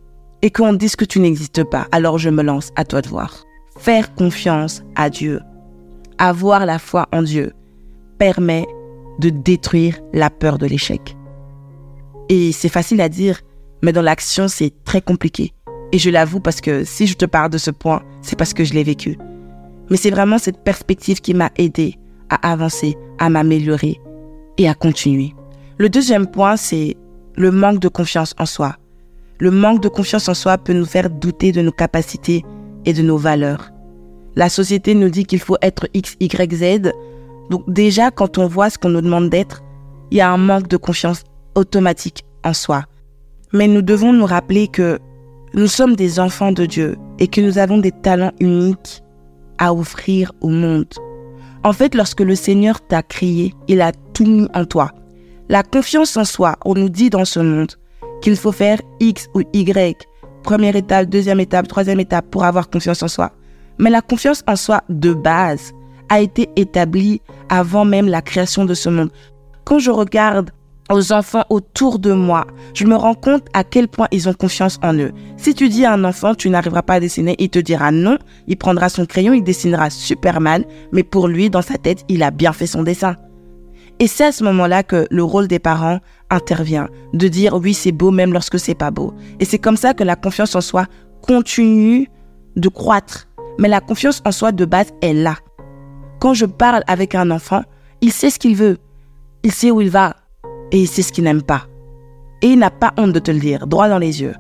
et 0.43 0.51
qu'on 0.51 0.75
dise 0.75 0.97
que 0.97 1.05
tu 1.05 1.21
n'existes 1.21 1.65
pas. 1.65 1.87
Alors 1.91 2.19
je 2.19 2.29
me 2.29 2.43
lance 2.43 2.71
à 2.77 2.85
toi 2.85 3.01
de 3.01 3.09
voir. 3.09 3.45
Faire 3.79 4.15
confiance 4.15 4.83
à 4.95 5.09
Dieu, 5.09 5.41
avoir 6.19 6.67
la 6.67 6.79
foi 6.79 7.09
en 7.13 7.23
Dieu, 7.23 7.53
permet 8.23 8.69
de 9.19 9.31
détruire 9.31 9.99
la 10.13 10.31
peur 10.31 10.57
de 10.57 10.65
l'échec. 10.65 11.17
Et 12.29 12.53
c'est 12.53 12.69
facile 12.69 13.01
à 13.01 13.09
dire, 13.09 13.41
mais 13.83 13.93
dans 13.93 14.01
l'action, 14.01 14.47
c'est 14.47 14.73
très 14.85 15.01
compliqué. 15.01 15.53
Et 15.91 15.99
je 15.99 16.09
l'avoue 16.09 16.39
parce 16.39 16.61
que 16.61 16.85
si 16.85 17.09
je 17.09 17.17
te 17.17 17.25
parle 17.25 17.51
de 17.51 17.59
ce 17.59 17.73
point, 17.73 18.01
c'est 18.21 18.39
parce 18.39 18.55
que 18.55 18.63
je 18.63 18.75
l'ai 18.75 18.85
vécu. 18.85 19.19
Mais 19.91 19.97
c'est 19.97 20.13
vraiment 20.13 20.39
cette 20.39 20.63
perspective 20.63 21.21
qui 21.21 21.35
m'a 21.35 21.51
aidé 21.57 21.97
à 22.31 22.53
avancer, 22.53 22.97
à 23.19 23.29
m'améliorer 23.29 24.01
et 24.57 24.69
à 24.69 24.75
continuer. 24.75 25.35
Le 25.79 25.89
deuxième 25.89 26.29
point, 26.29 26.57
c'est 26.57 26.97
le 27.35 27.51
manque 27.51 27.81
de 27.81 27.89
confiance 27.89 28.37
en 28.39 28.47
soi. 28.47 28.77
Le 29.41 29.51
manque 29.51 29.83
de 29.83 29.89
confiance 29.89 30.29
en 30.29 30.35
soi 30.35 30.59
peut 30.59 30.75
nous 30.75 30.87
faire 30.87 31.11
douter 31.11 31.51
de 31.51 31.61
nos 31.61 31.73
capacités 31.73 32.45
et 32.85 32.93
de 32.93 33.03
nos 33.03 33.19
valeurs. 33.19 33.71
La 34.37 34.49
société 34.49 34.95
nous 34.95 35.11
dit 35.11 35.25
qu'il 35.25 35.41
faut 35.41 35.57
être 35.61 35.89
X, 35.93 36.15
Y, 36.21 36.55
Z. 36.55 36.93
Donc 37.51 37.65
déjà, 37.69 38.11
quand 38.11 38.39
on 38.39 38.47
voit 38.47 38.71
ce 38.71 38.79
qu'on 38.79 38.91
nous 38.91 39.01
demande 39.01 39.31
d'être, 39.31 39.63
il 40.11 40.19
y 40.19 40.21
a 40.21 40.31
un 40.31 40.39
manque 40.39 40.69
de 40.69 40.77
confiance 40.77 41.25
automatique 41.55 42.25
en 42.45 42.53
soi. 42.53 42.85
Mais 43.53 43.69
nous 43.69 43.83
devons 43.83 44.13
nous 44.13 44.27
rappeler 44.27 44.69
que 44.69 44.99
nous 45.55 45.67
sommes 45.67 45.97
des 45.97 46.19
enfants 46.19 46.53
de 46.53 46.65
Dieu 46.65 46.97
et 47.19 47.29
que 47.29 47.41
nous 47.41 47.59
avons 47.59 47.79
des 47.79 47.93
talents 47.93 48.33
uniques 48.41 49.03
à 49.59 49.75
offrir 49.75 50.33
au 50.41 50.49
monde. 50.49 50.93
En 51.65 51.73
fait, 51.73 51.95
lorsque 51.95 52.21
le 52.21 52.35
Seigneur 52.35 52.81
t'a 52.81 53.03
créé, 53.03 53.55
il 53.69 53.81
a 53.81 53.93
tout 54.15 54.25
mis 54.25 54.49
en 54.55 54.65
toi. 54.65 54.91
La 55.49 55.63
confiance 55.63 56.17
en 56.17 56.25
soi, 56.25 56.57
on 56.65 56.75
nous 56.75 56.89
dit 56.89 57.11
dans 57.11 57.25
ce 57.25 57.41
monde 57.41 57.73
qu'il 58.23 58.37
faut 58.37 58.53
faire 58.53 58.81
X 59.01 59.29
ou 59.35 59.43
Y, 59.53 60.09
première 60.43 60.77
étape, 60.77 61.09
deuxième 61.09 61.41
étape, 61.41 61.69
troisième 61.69 62.01
étape 62.01 62.31
pour 62.31 62.45
avoir 62.45 62.71
confiance 62.71 63.03
en 63.03 63.09
soi. 63.09 63.33
Mais 63.79 63.91
la 63.91 64.01
confiance 64.01 64.43
en 64.47 64.57
soi 64.57 64.83
de 64.89 65.13
base 65.13 65.73
a 66.13 66.21
été 66.21 66.51
établie 66.57 67.23
avant 67.49 67.87
même 67.87 68.07
la 68.07 68.21
création 68.21 68.67
de 68.67 68.75
ce 68.75 68.91
monde. 68.91 69.11
Quand 69.65 69.79
je 69.79 69.91
regarde 69.91 70.51
aux 70.91 71.11
enfants 71.11 71.45
autour 71.49 71.99
de 71.99 72.13
moi, 72.13 72.47
je 72.75 72.85
me 72.85 72.95
rends 72.95 73.15
compte 73.15 73.47
à 73.55 73.65
quel 73.65 73.89
point 73.89 74.09
ils 74.11 74.29
ont 74.29 74.35
confiance 74.35 74.79
en 74.83 74.93
eux. 74.99 75.13
Si 75.39 75.55
tu 75.55 75.71
dis 75.71 75.87
à 75.87 75.95
un 75.95 76.05
enfant, 76.05 76.35
tu 76.35 76.51
n'arriveras 76.51 76.83
pas 76.83 76.95
à 76.95 77.01
dessiner, 77.01 77.35
il 77.39 77.49
te 77.49 77.59
dira 77.59 77.91
non, 77.91 78.19
il 78.47 78.59
prendra 78.59 78.91
son 78.91 79.07
crayon, 79.07 79.33
il 79.33 79.43
dessinera 79.43 79.89
Superman, 79.89 80.67
mais 80.93 81.03
pour 81.03 81.29
lui, 81.29 81.49
dans 81.49 81.63
sa 81.63 81.79
tête, 81.79 82.05
il 82.11 82.23
a 82.23 82.31
bien 82.31 82.53
fait 82.53 82.67
son 82.67 82.83
dessin. 82.83 83.17
Et 83.99 84.07
c'est 84.07 84.25
à 84.27 84.33
ce 84.33 84.45
moment-là 84.45 84.83
que 84.83 85.07
le 85.11 85.25
rôle 85.25 85.49
des 85.49 85.61
parents 85.61 86.01
intervient, 86.29 86.91
de 87.15 87.27
dire 87.27 87.55
oui, 87.55 87.73
c'est 87.73 87.91
beau 87.91 88.11
même 88.11 88.35
lorsque 88.35 88.59
c'est 88.59 88.75
pas 88.75 88.91
beau. 88.91 89.15
Et 89.41 89.47
c'est 89.47 89.59
comme 89.59 89.79
ça 89.79 89.95
que 89.95 90.05
la 90.05 90.17
confiance 90.17 90.55
en 90.57 90.61
soi 90.61 90.85
continue 91.23 92.11
de 92.57 92.69
croître. 92.69 93.29
Mais 93.59 93.69
la 93.69 93.81
confiance 93.81 94.21
en 94.27 94.33
soi 94.33 94.53
de 94.53 94.67
base 94.67 94.93
est 95.01 95.15
là. 95.15 95.37
Quand 96.23 96.35
je 96.35 96.47
parle 96.47 96.85
avec 96.87 97.17
un 97.17 97.33
enfant, 97.33 97.65
il 98.01 98.13
sait 98.13 98.31
ce 98.31 98.39
qu'il 98.39 98.55
veut. 98.55 98.79
Il 99.43 99.51
sait 99.51 99.73
où 99.73 99.81
il 99.81 99.91
va, 99.91 100.15
et 100.71 100.79
il 100.79 100.87
sait 100.87 101.03
ce 101.03 101.11
qu'il 101.11 101.25
n'aime 101.25 101.43
pas. 101.43 101.67
Et 102.43 102.47
il 102.47 102.61
n'a 102.61 102.71
pas 102.71 102.93
honte 102.97 103.11
de 103.11 103.19
te 103.19 103.33
le 103.33 103.41
dire, 103.41 103.67
droit 103.67 103.89
dans 103.89 103.99
les 103.99 104.23
yeux. 104.23 104.37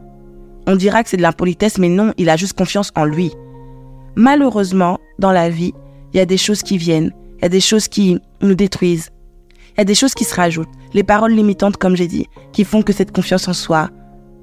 On 0.68 0.76
dira 0.76 1.02
que 1.02 1.08
c'est 1.08 1.16
de 1.16 1.22
l'impolitesse, 1.22 1.78
mais 1.78 1.88
non, 1.88 2.12
il 2.18 2.30
a 2.30 2.36
juste 2.36 2.56
confiance 2.56 2.92
en 2.94 3.04
lui. 3.04 3.32
Malheureusement, 4.14 5.00
dans 5.18 5.32
la 5.32 5.50
vie, 5.50 5.72
il 6.14 6.18
y 6.18 6.20
a 6.20 6.24
des 6.24 6.36
choses 6.36 6.62
qui 6.62 6.78
viennent, 6.78 7.10
il 7.38 7.42
y 7.42 7.46
a 7.46 7.48
des 7.48 7.58
choses 7.60 7.88
qui 7.88 8.16
nous 8.42 8.54
détruisent, 8.54 9.10
il 9.74 9.78
y 9.78 9.80
a 9.80 9.84
des 9.84 9.96
choses 9.96 10.14
qui 10.14 10.22
se 10.22 10.36
rajoutent, 10.36 10.68
les 10.94 11.02
paroles 11.02 11.32
limitantes, 11.32 11.78
comme 11.78 11.96
j'ai 11.96 12.06
dit, 12.06 12.28
qui 12.52 12.62
font 12.62 12.82
que 12.82 12.92
cette 12.92 13.10
confiance 13.10 13.48
en 13.48 13.54
soi 13.54 13.90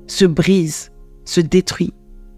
se 0.08 0.26
brise, 0.26 0.92
se 1.24 1.40
détruit. 1.40 1.94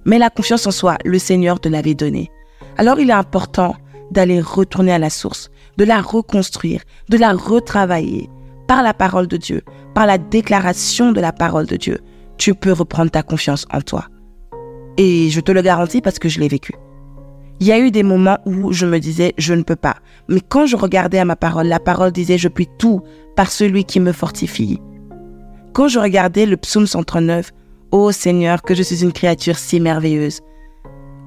Mais 0.06 0.20
la 0.20 0.30
confiance 0.30 0.68
en 0.68 0.72
soi, 0.72 1.00
le 1.06 1.18
Seigneur 1.18 1.60
te 1.60 1.70
l'avait 1.70 1.96
donnée. 1.96 2.30
Alors 2.78 3.00
il 3.00 3.10
est 3.10 3.14
important 3.14 3.76
d'aller 4.12 4.42
retourner 4.42 4.92
à 4.92 5.00
la 5.00 5.10
source, 5.10 5.50
de 5.78 5.84
la 5.84 6.02
reconstruire, 6.02 6.82
de 7.10 7.18
la 7.18 7.32
retravailler, 7.34 8.30
par 8.68 8.84
la 8.84 8.94
parole 8.94 9.28
de 9.28 9.38
Dieu, 9.38 9.64
par 9.94 10.06
la 10.06 10.18
déclaration 10.18 11.12
de 11.12 11.20
la 11.20 11.34
parole 11.34 11.66
de 11.66 11.76
Dieu, 11.76 12.00
tu 12.38 12.54
peux 12.54 12.72
reprendre 12.72 13.12
ta 13.12 13.24
confiance 13.24 13.66
en 13.72 13.82
toi. 13.82 14.06
Et 14.98 15.30
je 15.30 15.42
te 15.42 15.52
le 15.52 15.62
garantis 15.62 16.02
parce 16.02 16.20
que 16.20 16.30
je 16.30 16.40
l'ai 16.40 16.48
vécu. 16.48 16.74
Il 17.60 17.68
y 17.68 17.72
a 17.72 17.80
eu 17.80 17.92
des 17.92 18.04
moments 18.04 18.40
où 18.46 18.72
je 18.72 18.86
me 18.86 19.00
disais, 19.00 19.34
je 19.38 19.54
ne 19.54 19.64
peux 19.64 19.76
pas. 19.76 19.98
Mais 20.28 20.40
quand 20.40 20.66
je 20.66 20.76
regardais 20.76 21.20
à 21.20 21.26
ma 21.26 21.36
parole, 21.36 21.68
la 21.68 21.80
parole 21.80 22.12
disait, 22.12 22.38
je 22.38 22.48
puis 22.48 22.68
tout 22.78 23.02
par 23.36 23.52
celui 23.52 23.84
qui 23.84 24.00
me 24.00 24.12
fortifie. 24.14 24.80
Quand 25.74 25.88
je 25.88 26.00
regardais 26.00 26.46
le 26.46 26.58
psaume 26.58 26.88
139, 26.88 27.52
Ô 27.92 28.12
Seigneur, 28.14 28.62
que 28.62 28.74
je 28.74 28.84
suis 28.84 29.04
une 29.04 29.12
créature 29.12 29.58
si 29.58 29.82
merveilleuse. 29.82 30.40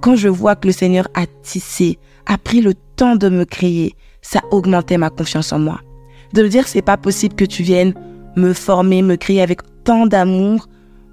Quand 0.01 0.17
je 0.17 0.29
vois 0.29 0.57
que 0.57 0.67
le 0.67 0.73
Seigneur 0.73 1.09
a 1.15 1.27
tissé, 1.43 1.99
a 2.27 2.39
pris 2.39 2.61
le 2.61 2.75
temps 2.97 3.17
de 3.17 3.29
me 3.29 3.45
créer, 3.45 3.95
ça 4.23 4.41
augmentait 4.51 4.99
ma 4.99 5.11
confiance 5.11 5.53
en 5.53 5.59
moi 5.59 5.81
de 6.35 6.43
me 6.43 6.49
dire 6.49 6.67
c'est 6.69 6.83
pas 6.83 6.97
possible 6.97 7.35
que 7.35 7.45
tu 7.45 7.63
viennes 7.63 7.95
me 8.37 8.53
former, 8.53 9.01
me 9.03 9.17
créer 9.17 9.41
avec 9.41 9.61
tant 9.85 10.07
d'amour 10.07 10.67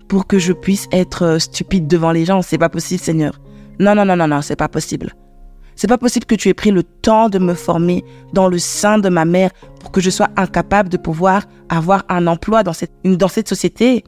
pour 0.07 0.25
que 0.25 0.39
je 0.39 0.51
puisse 0.51 0.87
être 0.91 1.23
euh, 1.23 1.39
stupide 1.39 1.87
devant 1.87 2.11
les 2.11 2.25
gens. 2.25 2.41
C'est 2.41 2.57
pas 2.57 2.69
possible, 2.69 3.01
Seigneur. 3.01 3.39
Non, 3.79 3.95
non, 3.95 4.03
non, 4.03 4.15
non, 4.15 4.27
non, 4.27 4.41
c'est 4.41 4.55
pas 4.55 4.67
possible. 4.67 5.13
C'est 5.75 5.87
pas 5.87 5.99
possible 5.99 6.25
que 6.25 6.35
tu 6.35 6.49
aies 6.49 6.53
pris 6.53 6.71
le 6.71 6.83
temps 6.83 7.29
de 7.29 7.39
me 7.39 7.53
former 7.53 8.03
dans 8.33 8.49
le 8.49 8.57
sein 8.57 8.97
de 8.97 9.09
ma 9.09 9.25
mère 9.25 9.51
pour 9.79 9.91
que 9.91 10.01
je 10.01 10.09
sois 10.09 10.29
incapable 10.35 10.89
de 10.89 10.97
pouvoir 10.97 11.43
avoir 11.69 12.03
un 12.09 12.27
emploi 12.27 12.63
dans 12.63 12.73
cette, 12.73 12.91
dans 13.03 13.27
cette 13.27 13.47
société, 13.47 14.03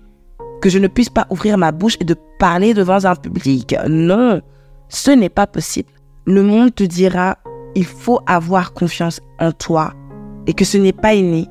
que 0.61 0.69
je 0.69 0.79
ne 0.79 0.87
puisse 0.87 1.09
pas 1.09 1.27
ouvrir 1.29 1.57
ma 1.57 1.71
bouche 1.71 1.97
et 1.99 2.05
de 2.05 2.15
parler 2.39 2.73
devant 2.73 3.05
un 3.05 3.15
public. 3.15 3.75
Non, 3.87 4.41
ce 4.89 5.11
n'est 5.11 5.29
pas 5.29 5.47
possible. 5.47 5.89
Le 6.25 6.41
monde 6.41 6.73
te 6.73 6.83
dira, 6.83 7.37
il 7.75 7.85
faut 7.85 8.21
avoir 8.27 8.73
confiance 8.73 9.19
en 9.39 9.51
toi 9.51 9.93
et 10.47 10.53
que 10.53 10.63
ce 10.63 10.77
n'est 10.77 10.93
pas 10.93 11.13
inné. 11.13 11.47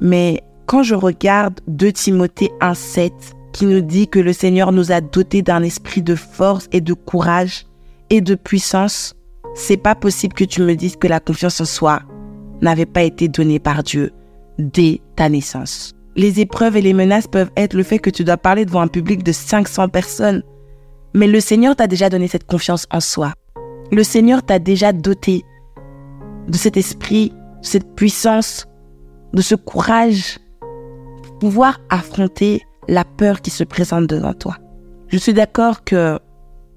Mais 0.00 0.42
quand 0.66 0.82
je 0.82 0.94
regarde 0.94 1.60
2 1.68 1.92
Timothée 1.92 2.50
1,7 2.60 3.12
qui 3.52 3.66
nous 3.66 3.80
dit 3.80 4.08
que 4.08 4.18
le 4.18 4.32
Seigneur 4.32 4.72
nous 4.72 4.90
a 4.90 5.00
dotés 5.00 5.42
d'un 5.42 5.62
esprit 5.62 6.02
de 6.02 6.14
force 6.14 6.68
et 6.72 6.80
de 6.80 6.92
courage 6.92 7.66
et 8.10 8.20
de 8.20 8.34
puissance, 8.34 9.14
c'est 9.54 9.76
pas 9.76 9.94
possible 9.94 10.34
que 10.34 10.44
tu 10.44 10.62
me 10.62 10.74
dises 10.74 10.96
que 10.96 11.08
la 11.08 11.20
confiance 11.20 11.60
en 11.60 11.64
soi 11.64 12.02
n'avait 12.62 12.86
pas 12.86 13.02
été 13.02 13.28
donnée 13.28 13.58
par 13.58 13.82
Dieu 13.82 14.12
dès 14.58 15.00
ta 15.16 15.28
naissance. 15.28 15.94
Les 16.16 16.40
épreuves 16.40 16.76
et 16.76 16.82
les 16.82 16.92
menaces 16.94 17.28
peuvent 17.28 17.50
être 17.56 17.74
le 17.74 17.82
fait 17.82 17.98
que 17.98 18.10
tu 18.10 18.24
dois 18.24 18.36
parler 18.36 18.64
devant 18.64 18.80
un 18.80 18.88
public 18.88 19.22
de 19.22 19.32
500 19.32 19.88
personnes. 19.88 20.42
Mais 21.14 21.26
le 21.26 21.40
Seigneur 21.40 21.76
t'a 21.76 21.86
déjà 21.86 22.08
donné 22.08 22.28
cette 22.28 22.46
confiance 22.46 22.86
en 22.90 23.00
soi. 23.00 23.32
Le 23.92 24.04
Seigneur 24.04 24.42
t'a 24.42 24.58
déjà 24.58 24.92
doté 24.92 25.44
de 26.48 26.56
cet 26.56 26.76
esprit 26.76 27.32
cette 27.62 27.94
puissance, 27.94 28.66
de 29.32 29.42
ce 29.42 29.54
courage 29.54 30.38
pour 31.22 31.38
pouvoir 31.38 31.80
affronter 31.90 32.62
la 32.88 33.04
peur 33.04 33.40
qui 33.42 33.50
se 33.50 33.64
présente 33.64 34.06
devant 34.06 34.32
toi. 34.32 34.56
Je 35.08 35.18
suis 35.18 35.34
d'accord 35.34 35.84
que 35.84 36.18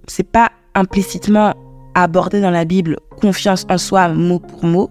c'est 0.08 0.30
pas 0.30 0.52
implicitement 0.76 1.54
abordé 1.95 2.41
dans 2.41 2.52
la 2.52 2.65
Bible 2.65 2.97
confiance 3.21 3.65
en 3.69 3.78
soi 3.78 4.10
mot 4.10 4.39
pour 4.39 4.65
mot, 4.65 4.89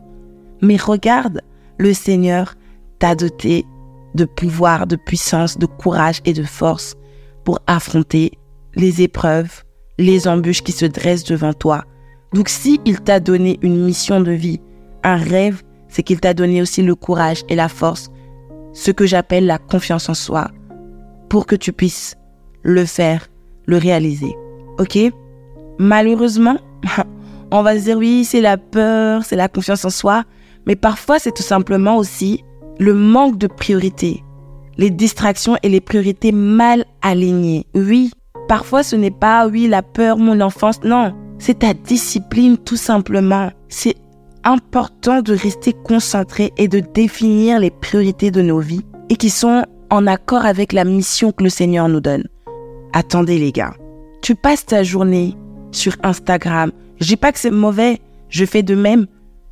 mais 0.60 0.76
regarde, 0.76 1.40
le 1.78 1.92
Seigneur 1.92 2.54
t'a 2.98 3.14
doté 3.14 3.66
de 4.14 4.24
pouvoir, 4.24 4.86
de 4.86 4.96
puissance, 4.96 5.58
de 5.58 5.66
courage 5.66 6.20
et 6.24 6.32
de 6.32 6.44
force 6.44 6.94
pour 7.44 7.58
affronter 7.66 8.32
les 8.74 9.02
épreuves, 9.02 9.64
les 9.98 10.28
embûches 10.28 10.62
qui 10.62 10.72
se 10.72 10.86
dressent 10.86 11.24
devant 11.24 11.52
toi. 11.52 11.84
Donc 12.32 12.48
si 12.48 12.80
il 12.84 13.00
t'a 13.00 13.20
donné 13.20 13.58
une 13.62 13.84
mission 13.84 14.20
de 14.20 14.32
vie, 14.32 14.60
un 15.02 15.16
rêve, 15.16 15.62
c'est 15.88 16.02
qu'il 16.02 16.20
t'a 16.20 16.34
donné 16.34 16.62
aussi 16.62 16.82
le 16.82 16.94
courage 16.94 17.42
et 17.48 17.54
la 17.54 17.68
force, 17.68 18.10
ce 18.72 18.90
que 18.90 19.06
j'appelle 19.06 19.46
la 19.46 19.58
confiance 19.58 20.08
en 20.08 20.14
soi, 20.14 20.50
pour 21.28 21.46
que 21.46 21.56
tu 21.56 21.72
puisses 21.72 22.16
le 22.62 22.84
faire, 22.86 23.28
le 23.66 23.76
réaliser. 23.76 24.34
Ok? 24.78 24.98
Malheureusement, 25.78 26.56
on 27.50 27.62
va 27.62 27.78
se 27.78 27.84
dire 27.84 27.98
oui, 27.98 28.24
c'est 28.24 28.40
la 28.40 28.56
peur, 28.56 29.24
c'est 29.24 29.36
la 29.36 29.48
confiance 29.48 29.84
en 29.84 29.90
soi, 29.90 30.24
mais 30.66 30.76
parfois 30.76 31.18
c'est 31.18 31.32
tout 31.32 31.42
simplement 31.42 31.96
aussi 31.98 32.44
le 32.78 32.94
manque 32.94 33.36
de 33.36 33.46
priorité, 33.46 34.24
les 34.78 34.90
distractions 34.90 35.56
et 35.62 35.68
les 35.68 35.80
priorités 35.80 36.32
mal 36.32 36.86
alignées. 37.02 37.66
Oui, 37.74 38.10
parfois 38.48 38.82
ce 38.82 38.96
n'est 38.96 39.10
pas 39.10 39.46
oui 39.46 39.68
la 39.68 39.82
peur, 39.82 40.16
mon 40.16 40.40
enfance, 40.40 40.82
non, 40.82 41.14
c'est 41.42 41.58
ta 41.58 41.74
discipline 41.74 42.56
tout 42.56 42.76
simplement. 42.76 43.50
C'est 43.68 43.96
important 44.44 45.22
de 45.22 45.34
rester 45.34 45.72
concentré 45.72 46.52
et 46.56 46.68
de 46.68 46.78
définir 46.78 47.58
les 47.58 47.70
priorités 47.70 48.30
de 48.30 48.42
nos 48.42 48.60
vies 48.60 48.84
et 49.08 49.16
qui 49.16 49.28
sont 49.28 49.64
en 49.90 50.06
accord 50.06 50.46
avec 50.46 50.72
la 50.72 50.84
mission 50.84 51.32
que 51.32 51.42
le 51.42 51.50
Seigneur 51.50 51.88
nous 51.88 52.00
donne. 52.00 52.28
Attendez 52.92 53.40
les 53.40 53.50
gars, 53.50 53.74
tu 54.22 54.36
passes 54.36 54.66
ta 54.66 54.84
journée 54.84 55.34
sur 55.72 55.96
Instagram. 56.04 56.70
Je 57.00 57.06
dis 57.06 57.16
pas 57.16 57.32
que 57.32 57.40
c'est 57.40 57.50
mauvais, 57.50 58.00
je 58.28 58.44
fais 58.44 58.62
de 58.62 58.76
même, 58.76 59.08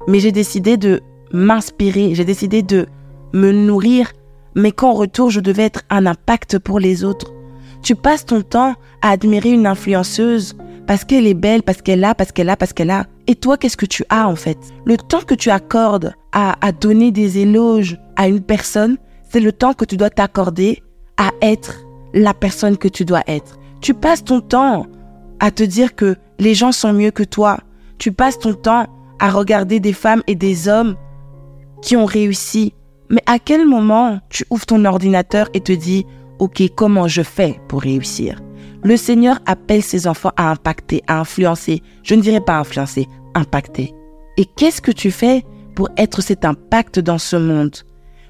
mais 0.06 0.20
j'ai 0.20 0.32
décidé 0.32 0.76
de 0.76 1.00
m'inspirer, 1.32 2.14
j'ai 2.14 2.24
décidé 2.24 2.62
de 2.62 2.86
me 3.34 3.50
nourrir, 3.50 4.12
mais 4.54 4.70
qu'en 4.70 4.92
retour 4.92 5.30
je 5.30 5.40
devais 5.40 5.64
être 5.64 5.82
un 5.90 6.06
impact 6.06 6.60
pour 6.60 6.78
les 6.78 7.02
autres. 7.02 7.32
Tu 7.82 7.94
passes 7.94 8.26
ton 8.26 8.42
temps 8.42 8.74
à 9.02 9.10
admirer 9.10 9.50
une 9.50 9.66
influenceuse 9.66 10.56
parce 10.86 11.04
qu'elle 11.04 11.26
est 11.26 11.34
belle, 11.34 11.62
parce 11.62 11.82
qu'elle 11.82 12.02
a, 12.04 12.14
parce 12.14 12.32
qu'elle 12.32 12.48
a, 12.48 12.56
parce 12.56 12.72
qu'elle 12.72 12.90
a. 12.90 13.06
Et 13.26 13.36
toi, 13.36 13.56
qu'est-ce 13.56 13.76
que 13.76 13.86
tu 13.86 14.04
as 14.08 14.26
en 14.26 14.34
fait? 14.34 14.58
Le 14.84 14.96
temps 14.96 15.20
que 15.20 15.34
tu 15.34 15.50
accordes 15.50 16.14
à, 16.32 16.72
donner 16.72 17.12
des 17.12 17.38
éloges 17.38 17.98
à 18.16 18.28
une 18.28 18.40
personne, 18.40 18.96
c'est 19.28 19.40
le 19.40 19.52
temps 19.52 19.72
que 19.72 19.84
tu 19.84 19.96
dois 19.96 20.10
t'accorder 20.10 20.82
à 21.16 21.30
être 21.42 21.76
la 22.12 22.34
personne 22.34 22.76
que 22.76 22.88
tu 22.88 23.04
dois 23.04 23.22
être. 23.26 23.58
Tu 23.80 23.94
passes 23.94 24.24
ton 24.24 24.40
temps 24.40 24.86
à 25.38 25.50
te 25.50 25.62
dire 25.62 25.94
que 25.94 26.16
les 26.38 26.54
gens 26.54 26.72
sont 26.72 26.92
mieux 26.92 27.10
que 27.12 27.22
toi. 27.22 27.58
Tu 27.98 28.12
passes 28.12 28.38
ton 28.38 28.54
temps 28.54 28.86
à 29.20 29.30
regarder 29.30 29.80
des 29.80 29.92
femmes 29.92 30.22
et 30.26 30.34
des 30.34 30.68
hommes 30.68 30.96
qui 31.82 31.96
ont 31.96 32.04
réussi. 32.04 32.74
Mais 33.10 33.22
à 33.26 33.38
quel 33.38 33.66
moment 33.66 34.18
tu 34.28 34.44
ouvres 34.50 34.66
ton 34.66 34.84
ordinateur 34.84 35.48
et 35.54 35.60
te 35.60 35.72
dis, 35.72 36.04
OK, 36.40 36.62
comment 36.74 37.06
je 37.06 37.22
fais 37.22 37.60
pour 37.68 37.82
réussir? 37.82 38.40
Le 38.82 38.96
Seigneur 38.96 39.38
appelle 39.44 39.82
ses 39.82 40.06
enfants 40.06 40.32
à 40.36 40.50
impacter, 40.50 41.02
à 41.06 41.20
influencer. 41.20 41.82
Je 42.02 42.14
ne 42.14 42.22
dirais 42.22 42.40
pas 42.40 42.58
influencer, 42.58 43.06
impacter. 43.34 43.92
Et 44.38 44.46
qu'est-ce 44.56 44.80
que 44.80 44.90
tu 44.90 45.10
fais 45.10 45.44
pour 45.74 45.90
être 45.98 46.22
cet 46.22 46.46
impact 46.46 46.98
dans 46.98 47.18
ce 47.18 47.36
monde? 47.36 47.76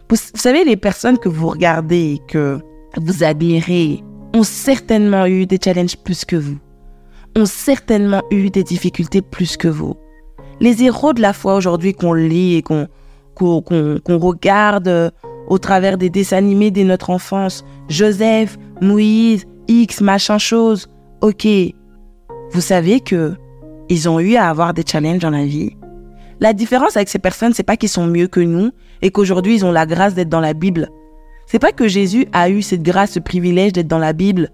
Vous 0.09 0.17
savez, 0.35 0.65
les 0.65 0.77
personnes 0.77 1.19
que 1.19 1.29
vous 1.29 1.49
regardez 1.49 2.15
et 2.15 2.19
que 2.27 2.59
vous 2.97 3.23
admirez 3.23 4.03
ont 4.35 4.43
certainement 4.43 5.27
eu 5.27 5.47
des 5.47 5.59
challenges 5.63 5.97
plus 5.97 6.25
que 6.25 6.35
vous, 6.35 6.59
ont 7.37 7.47
certainement 7.47 8.23
eu 8.33 8.51
des 8.51 8.65
difficultés 8.65 9.23
plus 9.23 9.57
que 9.57 9.69
vous. 9.69 9.95
Les 10.61 10.83
héros 10.83 11.13
de 11.13 11.23
la 11.23 11.33
foi 11.33 11.55
aujourd'hui 11.55 11.95
qu'on 11.95 12.13
lit 12.13 12.57
et 12.57 12.63
qu'on 12.63 12.89
qu'on 13.37 14.19
regarde 14.19 15.13
au 15.51 15.59
travers 15.59 15.99
des 15.99 16.09
dessins 16.09 16.39
animés 16.39 16.71
de 16.71 16.83
notre 16.83 17.11
enfance, 17.11 17.65
Joseph, 17.89 18.57
Moïse, 18.81 19.45
X, 19.69 20.01
machin 20.01 20.39
chose, 20.39 20.89
ok, 21.21 21.47
vous 22.53 22.61
savez 22.61 23.01
que 23.01 23.35
ils 23.91 24.09
ont 24.09 24.21
eu 24.21 24.37
à 24.37 24.49
avoir 24.49 24.73
des 24.73 24.85
challenges 24.87 25.19
dans 25.19 25.31
la 25.31 25.45
vie. 25.45 25.77
La 26.39 26.53
différence 26.53 26.97
avec 26.97 27.09
ces 27.09 27.19
personnes, 27.19 27.53
c'est 27.53 27.65
pas 27.65 27.77
qu'ils 27.77 27.89
sont 27.89 28.07
mieux 28.07 28.29
que 28.29 28.41
nous 28.41 28.71
et 29.03 29.11
qu'aujourd'hui 29.11 29.57
ils 29.57 29.65
ont 29.65 29.73
la 29.73 29.87
grâce 29.87 30.15
d'être 30.15 30.29
dans 30.29 30.41
la 30.41 30.55
Bible. 30.55 30.89
C'est 31.47 31.59
pas 31.59 31.73
que 31.73 31.89
Jésus 31.89 32.27
a 32.33 32.49
eu 32.49 32.63
cette 32.63 32.83
grâce, 32.83 33.13
ce 33.13 33.19
privilège 33.19 33.73
d'être 33.73 33.89
dans 33.89 33.99
la 33.99 34.13
Bible. 34.13 34.51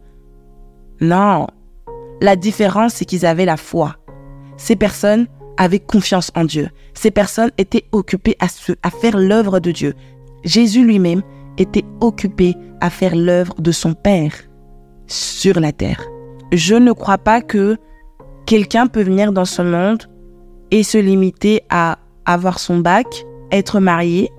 Non. 1.03 1.47
La 2.23 2.37
différence, 2.37 2.95
c'est 2.95 3.05
qu'ils 3.05 3.27
avaient 3.27 3.45
la 3.45 3.59
foi. 3.59 3.97
Ces 4.57 4.77
personnes 4.77 5.27
avaient 5.59 5.79
confiance 5.79 6.33
en 6.35 6.45
Dieu. 6.45 6.71
Ces 6.95 7.11
personnes 7.11 7.51
étaient 7.59 7.85
occupées 7.93 8.37
à, 8.41 8.47
à 8.83 8.91
faire 8.91 9.19
l'œuvre 9.19 9.61
de 9.61 9.71
Dieu. 9.71 9.95
Jésus 10.45 10.85
lui-même 10.85 11.23
était 11.59 11.85
occupé 12.01 12.55
à 12.81 12.91
faire 12.91 13.17
l'œuvre 13.17 13.55
de 13.59 13.73
son 13.73 13.95
Père 13.95 14.33
sur 15.07 15.61
la 15.61 15.73
terre. 15.73 16.03
Je 16.53 16.75
ne 16.75 16.93
crois 16.93 17.19
pas 17.19 17.41
que 17.41 17.77
quelqu'un 18.47 18.87
peut 18.87 19.03
venir 19.03 19.33
dans 19.33 19.45
ce 19.45 19.63
monde 19.63 20.05
et 20.71 20.83
se 20.83 20.99
limiter 20.99 21.63
à 21.71 21.99
avoir 22.25 22.59
son 22.59 22.79
bac, 22.79 23.07
être 23.51 23.81
marié, 23.81 24.31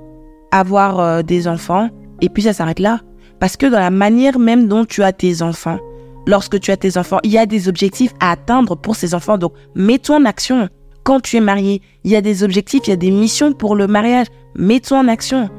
avoir 0.52 1.00
euh, 1.00 1.22
des 1.22 1.48
enfants 1.48 1.90
et 2.22 2.30
puis 2.30 2.44
ça 2.44 2.54
s'arrête 2.54 2.80
là. 2.80 3.02
Parce 3.40 3.58
que 3.58 3.66
dans 3.66 3.80
la 3.80 3.92
manière 3.92 4.40
même 4.40 4.68
dont 4.68 4.86
tu 4.86 5.04
as 5.04 5.14
tes 5.14 5.42
enfants, 5.42 5.80
lorsque 6.26 6.60
tu 6.60 6.72
as 6.72 6.78
tes 6.78 6.98
enfants, 6.98 7.20
il 7.24 7.32
y 7.32 7.38
a 7.38 7.46
des 7.46 7.68
objectifs 7.68 8.14
à 8.20 8.32
atteindre 8.32 8.76
pour 8.76 8.96
ces 8.96 9.14
enfants. 9.14 9.38
Donc, 9.38 9.54
mets-toi 9.76 10.18
en 10.18 10.26
action. 10.26 10.70
Quand 11.04 11.22
tu 11.22 11.38
es 11.38 11.42
marié, 11.42 11.82
il 12.04 12.12
y 12.12 12.16
a 12.16 12.22
des 12.22 12.44
objectifs, 12.44 12.82
il 12.88 12.90
y 12.90 12.94
a 12.94 12.98
des 12.98 13.12
missions 13.12 13.54
pour 13.54 13.76
le 13.76 13.88
mariage. 13.88 14.28
Mets-toi 14.56 15.00
en 15.00 15.08
action. 15.08 15.50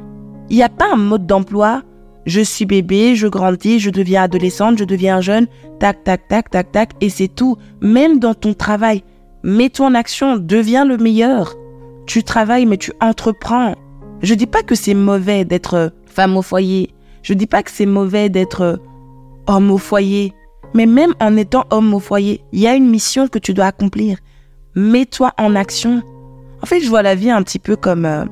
Il 0.51 0.57
n'y 0.57 0.63
a 0.63 0.69
pas 0.69 0.93
un 0.93 0.97
mode 0.97 1.27
d'emploi. 1.27 1.83
Je 2.27 2.41
suis 2.41 2.67
bébé, 2.67 3.15
je 3.15 3.27
grandis, 3.27 3.81
je 3.81 3.91
deviens 3.91 4.25
adolescente, 4.25 4.79
je 4.79 4.85
deviens 4.85 5.21
jeune. 5.21 5.47
Tac, 5.79 6.05
tac, 6.05 6.29
tac, 6.29 6.51
tac, 6.51 6.73
tac. 6.73 6.91
Et 7.01 7.11
c'est 7.11 7.29
tout. 7.29 7.57
Même 7.81 8.19
dans 8.19 8.35
ton 8.35 8.55
travail, 8.55 9.03
mets-toi 9.43 9.87
en 9.87 9.95
action. 9.95 10.37
Deviens 10.37 10.85
le 10.85 10.97
meilleur. 10.97 11.55
Tu 12.07 12.23
travailles, 12.23 12.67
mais 12.67 12.77
tu 12.77 12.93
entreprends. 13.01 13.75
Je 14.23 14.35
dis 14.35 14.47
pas 14.47 14.63
que 14.63 14.75
c'est 14.75 14.95
mauvais 14.95 15.45
d'être 15.45 15.93
femme 16.07 16.37
au 16.37 16.43
foyer. 16.43 16.95
Je 17.23 17.35
dis 17.35 17.47
pas 17.47 17.63
que 17.63 17.71
c'est 17.71 17.87
mauvais 17.87 18.29
d'être 18.29 18.81
homme 19.47 19.71
au 19.71 19.79
foyer, 19.79 20.33
mais 20.75 20.87
même 20.87 21.15
en 21.21 21.37
étant 21.37 21.65
homme 21.71 21.95
au 21.95 22.01
foyer, 22.01 22.43
il 22.53 22.61
y 22.61 22.67
a 22.67 22.75
une 22.75 22.89
mission 22.89 23.29
que 23.29 23.39
tu 23.39 23.55
dois 23.55 23.67
accomplir. 23.67 24.19
Mets-toi 24.75 25.33
en 25.39 25.55
action. 25.57 26.03
En 26.63 26.67
fait, 26.67 26.81
je 26.81 26.89
vois 26.89 27.03
la 27.03 27.15
vie 27.15 27.31
un 27.31 27.43
petit 27.43 27.59
peu 27.59 27.77
comme 27.77 28.05
euh, 28.05 28.25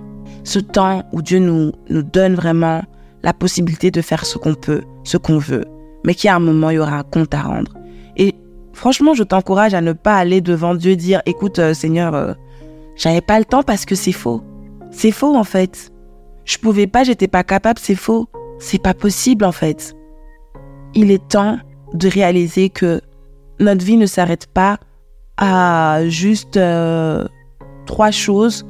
ce 0.47 0.61
temps 0.61 1.03
où 1.13 1.23
Dieu 1.23 1.41
nous, 1.41 1.73
nous 1.91 2.03
donne 2.03 2.37
vraiment 2.37 2.83
la 3.25 3.33
possibilité 3.33 3.91
de 3.91 4.01
faire 4.01 4.25
ce 4.25 4.39
qu'on 4.39 4.55
peut, 4.55 4.83
ce 5.03 5.17
qu'on 5.17 5.39
veut, 5.39 5.65
mais 6.05 6.15
a 6.27 6.37
un 6.37 6.39
moment, 6.39 6.71
il 6.71 6.77
y 6.77 6.79
aura 6.79 6.99
un 6.99 7.03
compte 7.03 7.35
à 7.35 7.43
rendre. 7.43 7.73
Et 8.17 8.33
franchement, 8.73 9.13
je 9.13 9.25
t'encourage 9.25 9.75
à 9.75 9.81
ne 9.81 9.93
pas 9.93 10.15
aller 10.17 10.41
devant 10.41 10.77
Dieu 10.77 10.95
dire, 10.95 11.21
écoute, 11.27 11.59
euh, 11.59 11.75
Seigneur, 11.75 12.37
j'avais 12.95 13.21
pas 13.21 13.41
le 13.41 13.45
temps 13.45 13.65
parce 13.65 13.85
que 13.85 13.97
c'est 13.97 14.13
faux. 14.13 14.41
C'est 14.93 15.11
faux 15.11 15.35
en 15.35 15.43
fait. 15.43 15.93
Je 16.45 16.59
pouvais 16.59 16.87
pas, 16.87 17.03
j'étais 17.03 17.27
pas 17.27 17.43
capable, 17.43 17.81
c'est 17.81 17.97
faux. 17.97 18.29
C'est 18.61 18.81
pas 18.81 18.95
possible 18.95 19.45
en 19.45 19.53
fait. 19.53 19.97
Il 20.95 21.11
est 21.11 21.27
temps 21.29 21.59
de 21.93 22.09
réaliser 22.09 22.71
que 22.71 23.01
notre 23.59 23.85
vie 23.85 23.97
ne 23.97 24.07
s'arrête 24.07 24.47
pas 24.47 24.79
à 25.39 26.03
juste 26.07 26.57
euh, 26.57 27.27
trois 27.85 28.13
choses 28.13 28.65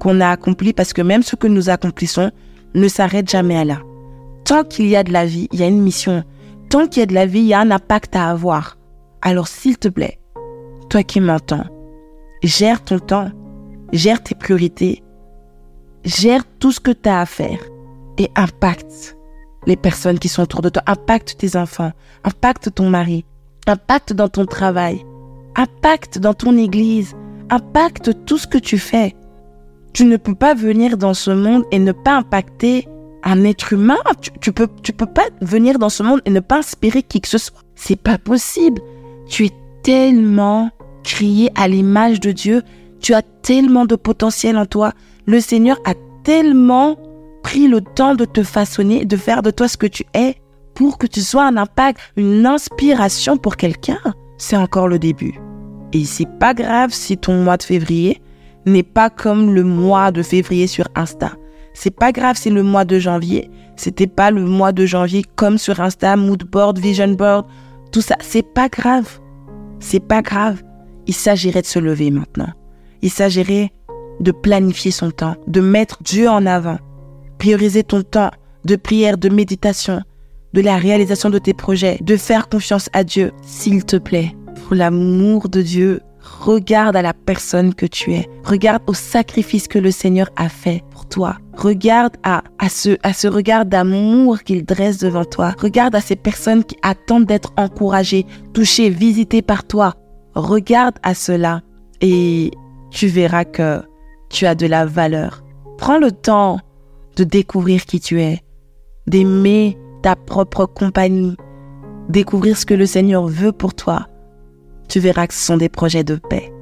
qu'on 0.00 0.20
a 0.20 0.30
accomplies 0.30 0.72
parce 0.72 0.92
que 0.92 1.02
même 1.02 1.22
ce 1.22 1.36
que 1.36 1.46
nous 1.46 1.70
accomplissons 1.70 2.32
ne 2.74 2.88
s'arrête 2.88 3.30
jamais 3.30 3.56
à 3.56 3.64
là. 3.64 3.78
Tant 4.44 4.64
qu'il 4.64 4.88
y 4.88 4.96
a 4.96 5.04
de 5.04 5.12
la 5.12 5.26
vie, 5.26 5.46
il 5.52 5.60
y 5.60 5.62
a 5.62 5.68
une 5.68 5.82
mission. 5.82 6.24
Tant 6.70 6.88
qu'il 6.88 7.00
y 7.00 7.02
a 7.04 7.06
de 7.06 7.14
la 7.14 7.26
vie, 7.26 7.40
il 7.40 7.46
y 7.46 7.54
a 7.54 7.60
un 7.60 7.70
impact 7.70 8.16
à 8.16 8.30
avoir. 8.30 8.78
Alors 9.22 9.46
s'il 9.46 9.78
te 9.78 9.88
plaît, 9.88 10.18
toi 10.88 11.02
qui 11.02 11.20
m'entends, 11.20 11.66
gère 12.42 12.82
ton 12.82 12.98
temps, 12.98 13.30
gère 13.92 14.22
tes 14.22 14.34
priorités, 14.34 15.02
gère 16.04 16.42
tout 16.58 16.72
ce 16.72 16.80
que 16.80 16.90
tu 16.90 17.08
as 17.08 17.20
à 17.20 17.26
faire 17.26 17.60
et 18.18 18.30
impacte 18.34 19.16
les 19.66 19.76
personnes 19.76 20.18
qui 20.18 20.28
sont 20.28 20.42
autour 20.42 20.62
de 20.62 20.70
toi, 20.70 20.82
impacte 20.86 21.36
tes 21.38 21.56
enfants, 21.56 21.92
impacte 22.24 22.74
ton 22.74 22.88
mari, 22.88 23.24
impacte 23.66 24.12
dans 24.12 24.28
ton 24.28 24.46
travail, 24.46 25.04
impacte 25.54 26.18
dans 26.18 26.34
ton 26.34 26.56
église, 26.56 27.14
impacte 27.50 28.24
tout 28.24 28.38
ce 28.38 28.46
que 28.46 28.58
tu 28.58 28.78
fais. 28.78 29.14
Tu 29.92 30.04
ne 30.04 30.16
peux 30.16 30.34
pas 30.34 30.54
venir 30.54 30.96
dans 30.96 31.14
ce 31.14 31.30
monde 31.30 31.64
et 31.70 31.78
ne 31.78 31.92
pas 31.92 32.16
impacter 32.16 32.86
un 33.22 33.44
être 33.44 33.72
humain. 33.72 33.98
Tu, 34.20 34.30
tu, 34.40 34.52
peux, 34.52 34.68
tu 34.82 34.92
peux 34.92 35.06
pas 35.06 35.28
venir 35.40 35.78
dans 35.78 35.88
ce 35.88 36.02
monde 36.02 36.20
et 36.24 36.30
ne 36.30 36.40
pas 36.40 36.58
inspirer 36.58 37.02
qui 37.02 37.20
que 37.20 37.28
ce 37.28 37.38
soit. 37.38 37.60
C'est 37.74 38.00
pas 38.00 38.18
possible. 38.18 38.80
Tu 39.28 39.46
es 39.46 39.52
tellement 39.82 40.70
crié 41.02 41.50
à 41.54 41.68
l'image 41.68 42.20
de 42.20 42.32
Dieu. 42.32 42.62
Tu 43.00 43.14
as 43.14 43.22
tellement 43.22 43.86
de 43.86 43.96
potentiel 43.96 44.56
en 44.58 44.66
toi 44.66 44.92
le 45.30 45.40
Seigneur 45.40 45.78
a 45.84 45.94
tellement 46.24 46.98
pris 47.42 47.68
le 47.68 47.80
temps 47.80 48.14
de 48.14 48.24
te 48.24 48.42
façonner, 48.42 49.04
de 49.04 49.16
faire 49.16 49.42
de 49.42 49.50
toi 49.50 49.68
ce 49.68 49.76
que 49.76 49.86
tu 49.86 50.04
es, 50.12 50.36
pour 50.74 50.98
que 50.98 51.06
tu 51.06 51.20
sois 51.20 51.46
un 51.46 51.56
impact, 51.56 52.00
une 52.16 52.46
inspiration 52.46 53.36
pour 53.36 53.56
quelqu'un. 53.56 54.00
C'est 54.38 54.56
encore 54.56 54.88
le 54.88 54.98
début. 54.98 55.38
Et 55.92 56.04
c'est 56.04 56.28
pas 56.38 56.54
grave 56.54 56.90
si 56.92 57.16
ton 57.16 57.42
mois 57.42 57.56
de 57.56 57.62
février 57.62 58.20
n'est 58.66 58.82
pas 58.82 59.10
comme 59.10 59.54
le 59.54 59.64
mois 59.64 60.10
de 60.12 60.22
février 60.22 60.66
sur 60.66 60.88
Insta. 60.94 61.32
C'est 61.74 61.94
pas 61.94 62.12
grave 62.12 62.36
si 62.36 62.50
le 62.50 62.62
mois 62.62 62.84
de 62.84 62.98
janvier, 62.98 63.50
c'était 63.76 64.06
pas 64.06 64.30
le 64.30 64.44
mois 64.44 64.72
de 64.72 64.84
janvier 64.84 65.24
comme 65.36 65.56
sur 65.56 65.80
Insta, 65.80 66.16
moodboard, 66.16 66.78
vision 66.78 67.08
board, 67.08 67.46
tout 67.92 68.02
ça. 68.02 68.16
C'est 68.20 68.46
pas 68.46 68.68
grave. 68.68 69.20
C'est 69.78 70.06
pas 70.06 70.22
grave. 70.22 70.62
Il 71.06 71.14
s'agirait 71.14 71.62
de 71.62 71.66
se 71.66 71.78
lever 71.78 72.10
maintenant. 72.10 72.52
Il 73.02 73.10
s'agirait 73.10 73.72
de 74.20 74.32
planifier 74.32 74.90
son 74.90 75.10
temps, 75.10 75.36
de 75.46 75.60
mettre 75.60 76.02
Dieu 76.02 76.28
en 76.28 76.44
avant, 76.44 76.78
prioriser 77.38 77.82
ton 77.82 78.02
temps 78.02 78.30
de 78.64 78.76
prière, 78.76 79.16
de 79.16 79.30
méditation, 79.30 80.02
de 80.52 80.60
la 80.60 80.76
réalisation 80.76 81.30
de 81.30 81.38
tes 81.38 81.54
projets, 81.54 81.98
de 82.02 82.16
faire 82.16 82.48
confiance 82.48 82.90
à 82.92 83.04
Dieu, 83.04 83.32
s'il 83.42 83.84
te 83.84 83.96
plaît. 83.96 84.34
Pour 84.66 84.74
l'amour 84.74 85.48
de 85.48 85.62
Dieu, 85.62 86.00
regarde 86.38 86.96
à 86.96 87.02
la 87.02 87.12
personne 87.12 87.74
que 87.74 87.86
tu 87.86 88.14
es. 88.14 88.28
Regarde 88.44 88.82
au 88.86 88.94
sacrifice 88.94 89.68
que 89.68 89.78
le 89.78 89.90
Seigneur 89.90 90.28
a 90.36 90.48
fait 90.48 90.82
pour 90.90 91.06
toi. 91.06 91.36
Regarde 91.54 92.16
à, 92.22 92.42
à, 92.58 92.68
ce, 92.68 92.96
à 93.02 93.12
ce 93.12 93.28
regard 93.28 93.66
d'amour 93.66 94.42
qu'il 94.42 94.64
dresse 94.64 94.98
devant 94.98 95.24
toi. 95.24 95.54
Regarde 95.58 95.94
à 95.94 96.00
ces 96.00 96.16
personnes 96.16 96.64
qui 96.64 96.76
attendent 96.82 97.26
d'être 97.26 97.52
encouragées, 97.56 98.26
touchées, 98.54 98.90
visitées 98.90 99.42
par 99.42 99.64
toi. 99.64 99.94
Regarde 100.34 100.96
à 101.02 101.14
cela 101.14 101.62
et 102.00 102.50
tu 102.90 103.08
verras 103.08 103.44
que 103.44 103.82
tu 104.30 104.46
as 104.46 104.54
de 104.54 104.66
la 104.66 104.86
valeur. 104.86 105.42
Prends 105.78 105.98
le 105.98 106.12
temps 106.12 106.60
de 107.16 107.24
découvrir 107.24 107.84
qui 107.84 108.00
tu 108.00 108.20
es, 108.20 108.40
d'aimer 109.06 109.76
ta 110.02 110.16
propre 110.16 110.66
compagnie, 110.66 111.36
découvrir 112.08 112.56
ce 112.56 112.66
que 112.66 112.74
le 112.74 112.86
Seigneur 112.86 113.26
veut 113.26 113.52
pour 113.52 113.74
toi. 113.74 114.06
Tu 114.90 114.98
verras 114.98 115.28
que 115.28 115.34
ce 115.34 115.46
sont 115.46 115.56
des 115.56 115.68
projets 115.68 116.02
de 116.02 116.16
paix. 116.16 116.52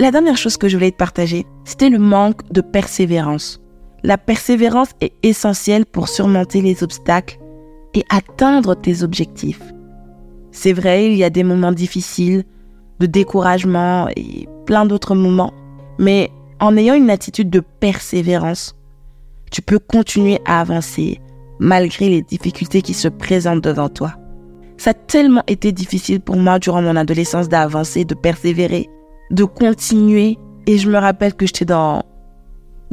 La 0.00 0.10
dernière 0.10 0.38
chose 0.38 0.56
que 0.56 0.68
je 0.68 0.76
voulais 0.78 0.90
te 0.90 0.96
partager, 0.96 1.44
c'était 1.64 1.90
le 1.90 1.98
manque 1.98 2.50
de 2.50 2.62
persévérance. 2.62 3.60
La 4.02 4.16
persévérance 4.16 4.92
est 5.02 5.12
essentielle 5.22 5.84
pour 5.84 6.08
surmonter 6.08 6.62
les 6.62 6.82
obstacles 6.82 7.38
et 7.92 8.04
atteindre 8.08 8.74
tes 8.74 9.02
objectifs. 9.02 9.60
C'est 10.50 10.72
vrai, 10.72 11.12
il 11.12 11.18
y 11.18 11.24
a 11.24 11.30
des 11.30 11.44
moments 11.44 11.72
difficiles, 11.72 12.44
de 13.00 13.06
découragement 13.06 14.08
et 14.16 14.48
plein 14.64 14.86
d'autres 14.86 15.14
moments, 15.14 15.52
mais 15.98 16.30
en 16.60 16.74
ayant 16.74 16.94
une 16.94 17.10
attitude 17.10 17.50
de 17.50 17.60
persévérance, 17.60 18.76
tu 19.50 19.60
peux 19.60 19.78
continuer 19.78 20.40
à 20.46 20.60
avancer 20.60 21.20
malgré 21.58 22.08
les 22.08 22.22
difficultés 22.22 22.80
qui 22.80 22.94
se 22.94 23.08
présentent 23.08 23.64
devant 23.64 23.90
toi. 23.90 24.14
Ça 24.78 24.90
a 24.90 24.94
tellement 24.94 25.42
été 25.48 25.72
difficile 25.72 26.20
pour 26.20 26.36
moi 26.36 26.58
durant 26.58 26.80
mon 26.80 26.94
adolescence 26.94 27.48
d'avancer, 27.48 28.04
de 28.04 28.14
persévérer, 28.14 28.88
de 29.30 29.44
continuer. 29.44 30.38
Et 30.66 30.78
je 30.78 30.88
me 30.88 30.98
rappelle 30.98 31.34
que 31.34 31.46
j'étais 31.46 31.64
dans, 31.64 32.02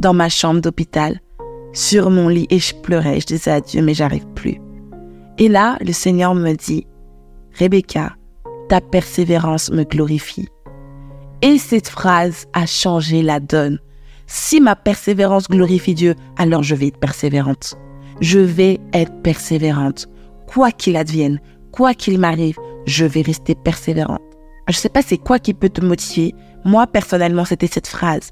dans 0.00 0.12
ma 0.12 0.28
chambre 0.28 0.60
d'hôpital, 0.60 1.20
sur 1.72 2.10
mon 2.10 2.28
lit, 2.28 2.46
et 2.50 2.58
je 2.58 2.74
pleurais. 2.74 3.20
Je 3.20 3.26
disais 3.26 3.52
à 3.52 3.60
Dieu, 3.60 3.82
mais 3.82 3.94
j'arrive 3.94 4.26
plus. 4.34 4.60
Et 5.38 5.48
là, 5.48 5.78
le 5.80 5.92
Seigneur 5.92 6.34
me 6.34 6.54
dit, 6.54 6.86
Rebecca, 7.58 8.16
ta 8.68 8.80
persévérance 8.80 9.70
me 9.70 9.84
glorifie. 9.84 10.48
Et 11.42 11.58
cette 11.58 11.88
phrase 11.88 12.46
a 12.52 12.66
changé 12.66 13.22
la 13.22 13.40
donne. 13.40 13.78
Si 14.26 14.60
ma 14.60 14.74
persévérance 14.74 15.48
glorifie 15.48 15.94
Dieu, 15.94 16.14
alors 16.36 16.62
je 16.62 16.74
vais 16.74 16.88
être 16.88 16.98
persévérante. 16.98 17.76
Je 18.20 18.40
vais 18.40 18.80
être 18.92 19.22
persévérante. 19.22 20.08
Quoi 20.46 20.72
qu'il 20.72 20.96
advienne, 20.96 21.40
quoi 21.76 21.94
qu'il 21.94 22.18
m'arrive, 22.18 22.56
je 22.86 23.04
vais 23.04 23.20
rester 23.20 23.54
persévérante. 23.54 24.22
Je 24.68 24.76
ne 24.76 24.80
sais 24.80 24.88
pas 24.88 25.02
c'est 25.02 25.18
quoi 25.18 25.38
qui 25.38 25.54
peut 25.54 25.68
te 25.68 25.84
motiver. 25.84 26.34
Moi, 26.64 26.86
personnellement, 26.86 27.44
c'était 27.44 27.66
cette 27.66 27.86
phrase. 27.86 28.30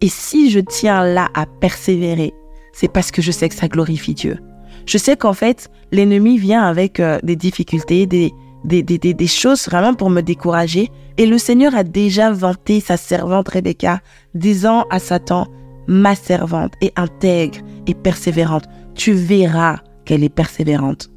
Et 0.00 0.08
si 0.08 0.50
je 0.50 0.60
tiens 0.60 1.04
là 1.04 1.28
à 1.34 1.44
persévérer, 1.46 2.32
c'est 2.72 2.90
parce 2.90 3.10
que 3.10 3.20
je 3.22 3.30
sais 3.30 3.48
que 3.48 3.54
ça 3.54 3.68
glorifie 3.68 4.14
Dieu. 4.14 4.38
Je 4.86 4.96
sais 4.96 5.16
qu'en 5.16 5.34
fait, 5.34 5.70
l'ennemi 5.92 6.38
vient 6.38 6.62
avec 6.62 6.98
euh, 6.98 7.18
des 7.22 7.36
difficultés, 7.36 8.06
des, 8.06 8.32
des, 8.64 8.82
des, 8.82 8.98
des, 8.98 9.26
choses 9.26 9.66
vraiment 9.66 9.94
pour 9.94 10.08
me 10.08 10.22
décourager. 10.22 10.88
Et 11.18 11.26
le 11.26 11.36
Seigneur 11.36 11.74
a 11.74 11.84
déjà 11.84 12.32
vanté 12.32 12.80
sa 12.80 12.96
servante 12.96 13.48
Rebecca, 13.48 14.00
disant 14.34 14.86
à 14.90 14.98
Satan, 14.98 15.46
ma 15.86 16.14
servante 16.14 16.72
est 16.80 16.98
intègre 16.98 17.58
et 17.86 17.94
persévérante. 17.94 18.64
Tu 18.94 19.12
verras 19.12 19.80
qu'elle 20.06 20.24
est 20.24 20.34
persévérante. 20.34 21.10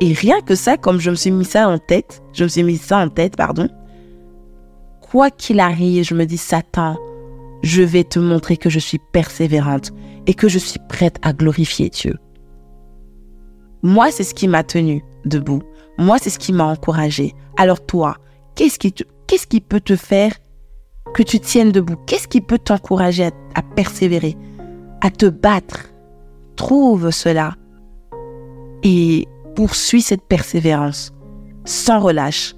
Et 0.00 0.12
rien 0.12 0.40
que 0.40 0.54
ça, 0.54 0.76
comme 0.76 1.00
je 1.00 1.10
me 1.10 1.14
suis 1.14 1.30
mis 1.30 1.44
ça 1.44 1.68
en 1.68 1.78
tête, 1.78 2.22
je 2.32 2.44
me 2.44 2.48
suis 2.48 2.62
mis 2.62 2.76
ça 2.76 2.98
en 2.98 3.08
tête, 3.08 3.36
pardon. 3.36 3.68
Quoi 5.00 5.30
qu'il 5.30 5.60
arrive, 5.60 6.04
je 6.04 6.14
me 6.14 6.24
dis, 6.24 6.36
Satan, 6.36 6.98
je 7.62 7.82
vais 7.82 8.04
te 8.04 8.18
montrer 8.18 8.56
que 8.56 8.68
je 8.68 8.78
suis 8.78 8.98
persévérante 9.12 9.92
et 10.26 10.34
que 10.34 10.48
je 10.48 10.58
suis 10.58 10.80
prête 10.88 11.18
à 11.22 11.32
glorifier 11.32 11.88
Dieu. 11.88 12.16
Moi, 13.82 14.10
c'est 14.10 14.24
ce 14.24 14.34
qui 14.34 14.48
m'a 14.48 14.64
tenu 14.64 15.04
debout. 15.24 15.62
Moi, 15.98 16.18
c'est 16.18 16.30
ce 16.30 16.38
qui 16.38 16.52
m'a 16.52 16.64
encouragé. 16.64 17.34
Alors 17.56 17.84
toi, 17.84 18.16
qu'est-ce 18.54 18.78
qui, 18.78 18.92
qu'est-ce 19.26 19.46
qui 19.46 19.60
peut 19.60 19.80
te 19.80 19.96
faire 19.96 20.32
que 21.14 21.22
tu 21.22 21.38
tiennes 21.38 21.70
debout? 21.70 21.96
Qu'est-ce 22.06 22.26
qui 22.28 22.40
peut 22.40 22.58
t'encourager 22.58 23.30
à, 23.54 23.62
persévérer, 23.62 24.36
à 25.00 25.10
te 25.10 25.26
battre? 25.26 25.90
Trouve 26.56 27.10
cela 27.10 27.54
et 28.82 29.26
poursuis 29.54 30.02
cette 30.02 30.26
persévérance 30.26 31.12
sans 31.64 32.00
relâche, 32.00 32.54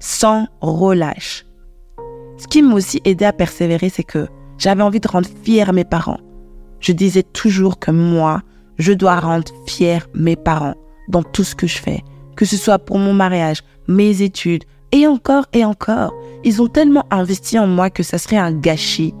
sans 0.00 0.46
relâche. 0.60 1.46
Ce 2.36 2.46
qui 2.46 2.62
m'a 2.62 2.74
aussi 2.74 3.00
aidé 3.04 3.24
à 3.24 3.32
persévérer, 3.32 3.88
c'est 3.88 4.02
que 4.02 4.26
j'avais 4.58 4.82
envie 4.82 5.00
de 5.00 5.08
rendre 5.08 5.28
fiers 5.42 5.72
mes 5.72 5.84
parents. 5.84 6.20
Je 6.80 6.92
disais 6.92 7.22
toujours 7.22 7.78
que 7.78 7.90
moi, 7.90 8.42
je 8.78 8.92
dois 8.92 9.18
rendre 9.18 9.50
fiers 9.66 10.00
mes 10.14 10.36
parents 10.36 10.74
dans 11.08 11.22
tout 11.22 11.44
ce 11.44 11.54
que 11.54 11.66
je 11.66 11.78
fais 11.78 12.02
que 12.34 12.44
ce 12.44 12.56
soit 12.56 12.78
pour 12.78 12.98
mon 12.98 13.12
mariage, 13.12 13.62
mes 13.88 14.22
études, 14.22 14.64
et 14.92 15.06
encore 15.06 15.46
et 15.52 15.64
encore. 15.64 16.14
Ils 16.44 16.62
ont 16.62 16.68
tellement 16.68 17.04
investi 17.10 17.58
en 17.58 17.66
moi 17.66 17.90
que 17.90 18.02
ça 18.02 18.18
serait 18.18 18.36
un 18.36 18.52
gâchis 18.52 19.14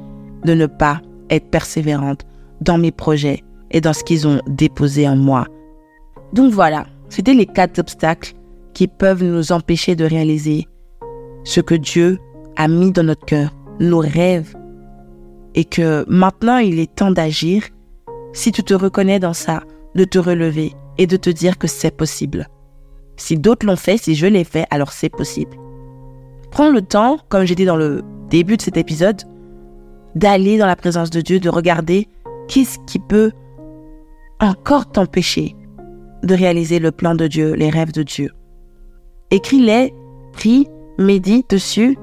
de 0.44 0.54
ne 0.54 0.66
pas 0.66 1.00
être 1.30 1.50
persévérante 1.50 2.24
dans 2.60 2.78
mes 2.78 2.92
projets 2.92 3.42
et 3.70 3.80
dans 3.80 3.92
ce 3.92 4.04
qu'ils 4.04 4.28
ont 4.28 4.40
déposé 4.46 5.08
en 5.08 5.16
moi. 5.16 5.46
Donc 6.32 6.52
voilà, 6.52 6.86
c'était 7.14 7.34
les 7.34 7.46
quatre 7.46 7.78
obstacles 7.78 8.34
qui 8.72 8.88
peuvent 8.88 9.22
nous 9.22 9.52
empêcher 9.52 9.94
de 9.94 10.04
réaliser 10.04 10.66
ce 11.44 11.60
que 11.60 11.76
Dieu 11.76 12.18
a 12.56 12.66
mis 12.66 12.90
dans 12.90 13.04
notre 13.04 13.24
cœur, 13.24 13.54
nos 13.78 14.00
rêves, 14.00 14.56
et 15.54 15.64
que 15.64 16.04
maintenant 16.08 16.58
il 16.58 16.80
est 16.80 16.92
temps 16.92 17.12
d'agir, 17.12 17.62
si 18.32 18.50
tu 18.50 18.64
te 18.64 18.74
reconnais 18.74 19.20
dans 19.20 19.32
ça, 19.32 19.62
de 19.94 20.02
te 20.02 20.18
relever 20.18 20.72
et 20.98 21.06
de 21.06 21.16
te 21.16 21.30
dire 21.30 21.56
que 21.56 21.68
c'est 21.68 21.96
possible. 21.96 22.48
Si 23.16 23.38
d'autres 23.38 23.64
l'ont 23.64 23.76
fait, 23.76 23.96
si 23.96 24.16
je 24.16 24.26
l'ai 24.26 24.42
fait, 24.42 24.66
alors 24.70 24.90
c'est 24.90 25.08
possible. 25.08 25.56
Prends 26.50 26.70
le 26.70 26.82
temps, 26.82 27.18
comme 27.28 27.44
j'ai 27.44 27.54
dit 27.54 27.64
dans 27.64 27.76
le 27.76 28.02
début 28.28 28.56
de 28.56 28.62
cet 28.62 28.76
épisode, 28.76 29.22
d'aller 30.16 30.58
dans 30.58 30.66
la 30.66 30.74
présence 30.74 31.10
de 31.10 31.20
Dieu, 31.20 31.38
de 31.38 31.48
regarder 31.48 32.08
qu'est-ce 32.48 32.80
qui 32.88 32.98
peut 32.98 33.30
encore 34.40 34.90
t'empêcher 34.90 35.54
de 36.24 36.34
réaliser 36.34 36.78
le 36.78 36.90
plan 36.90 37.14
de 37.14 37.26
Dieu, 37.26 37.54
les 37.54 37.70
rêves 37.70 37.92
de 37.92 38.02
Dieu. 38.02 38.30
Écris-les, 39.30 39.94
prie, 40.32 40.68
médite 40.98 41.50
dessus 41.50 41.96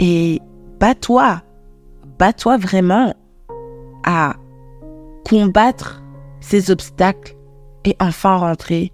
et 0.00 0.40
bats-toi, 0.80 1.42
bats-toi 2.18 2.56
vraiment 2.56 3.14
à 4.04 4.34
combattre 5.28 6.02
ces 6.40 6.70
obstacles 6.70 7.36
et 7.84 7.96
enfin 8.00 8.36
rentrer 8.36 8.92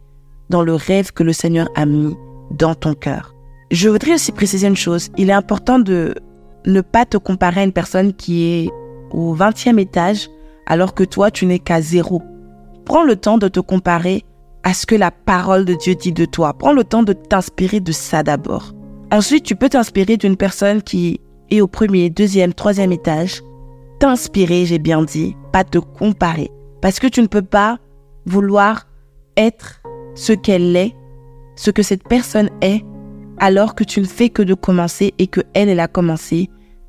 dans 0.48 0.62
le 0.62 0.74
rêve 0.74 1.12
que 1.12 1.22
le 1.22 1.32
Seigneur 1.32 1.68
a 1.74 1.86
mis 1.86 2.14
dans 2.50 2.74
ton 2.74 2.94
cœur. 2.94 3.34
Je 3.70 3.88
voudrais 3.88 4.14
aussi 4.14 4.32
préciser 4.32 4.66
une 4.66 4.76
chose. 4.76 5.10
Il 5.16 5.30
est 5.30 5.34
important 5.34 5.78
de 5.78 6.14
ne 6.66 6.80
pas 6.80 7.06
te 7.06 7.16
comparer 7.16 7.62
à 7.62 7.64
une 7.64 7.72
personne 7.72 8.12
qui 8.12 8.44
est 8.44 8.70
au 9.10 9.34
20e 9.34 9.78
étage 9.78 10.28
alors 10.66 10.94
que 10.94 11.04
toi, 11.04 11.30
tu 11.30 11.46
n'es 11.46 11.58
qu'à 11.58 11.80
zéro. 11.80 12.22
Prends 12.84 13.04
le 13.04 13.16
temps 13.16 13.38
de 13.38 13.48
te 13.48 13.60
comparer 13.60 14.24
à 14.64 14.74
ce 14.74 14.86
que 14.86 14.94
la 14.94 15.10
parole 15.10 15.64
de 15.64 15.74
Dieu 15.74 15.94
dit 15.94 16.12
de 16.12 16.24
toi. 16.24 16.52
Prends 16.54 16.72
le 16.72 16.84
temps 16.84 17.02
de 17.02 17.12
t'inspirer 17.12 17.80
de 17.80 17.92
ça 17.92 18.22
d'abord. 18.22 18.72
Ensuite, 19.10 19.44
tu 19.44 19.56
peux 19.56 19.68
t'inspirer 19.68 20.16
d'une 20.16 20.36
personne 20.36 20.82
qui 20.82 21.20
est 21.50 21.60
au 21.60 21.66
premier, 21.66 22.10
deuxième, 22.10 22.54
troisième 22.54 22.92
étage. 22.92 23.42
T'inspirer, 23.98 24.64
j'ai 24.64 24.78
bien 24.78 25.02
dit, 25.02 25.36
pas 25.52 25.64
te 25.64 25.78
comparer. 25.78 26.50
Parce 26.80 26.98
que 26.98 27.06
tu 27.06 27.20
ne 27.22 27.26
peux 27.26 27.42
pas 27.42 27.78
vouloir 28.26 28.86
être 29.36 29.82
ce 30.14 30.32
qu'elle 30.32 30.74
est, 30.76 30.94
ce 31.56 31.70
que 31.70 31.82
cette 31.82 32.06
personne 32.08 32.50
est, 32.60 32.84
alors 33.38 33.74
que 33.74 33.84
tu 33.84 34.00
ne 34.00 34.06
fais 34.06 34.28
que 34.28 34.42
de 34.42 34.54
commencer 34.54 35.14
et 35.18 35.26
que 35.26 35.40
elle, 35.54 35.68
elle 35.68 35.80
a 35.80 35.88
commencé 35.88 36.48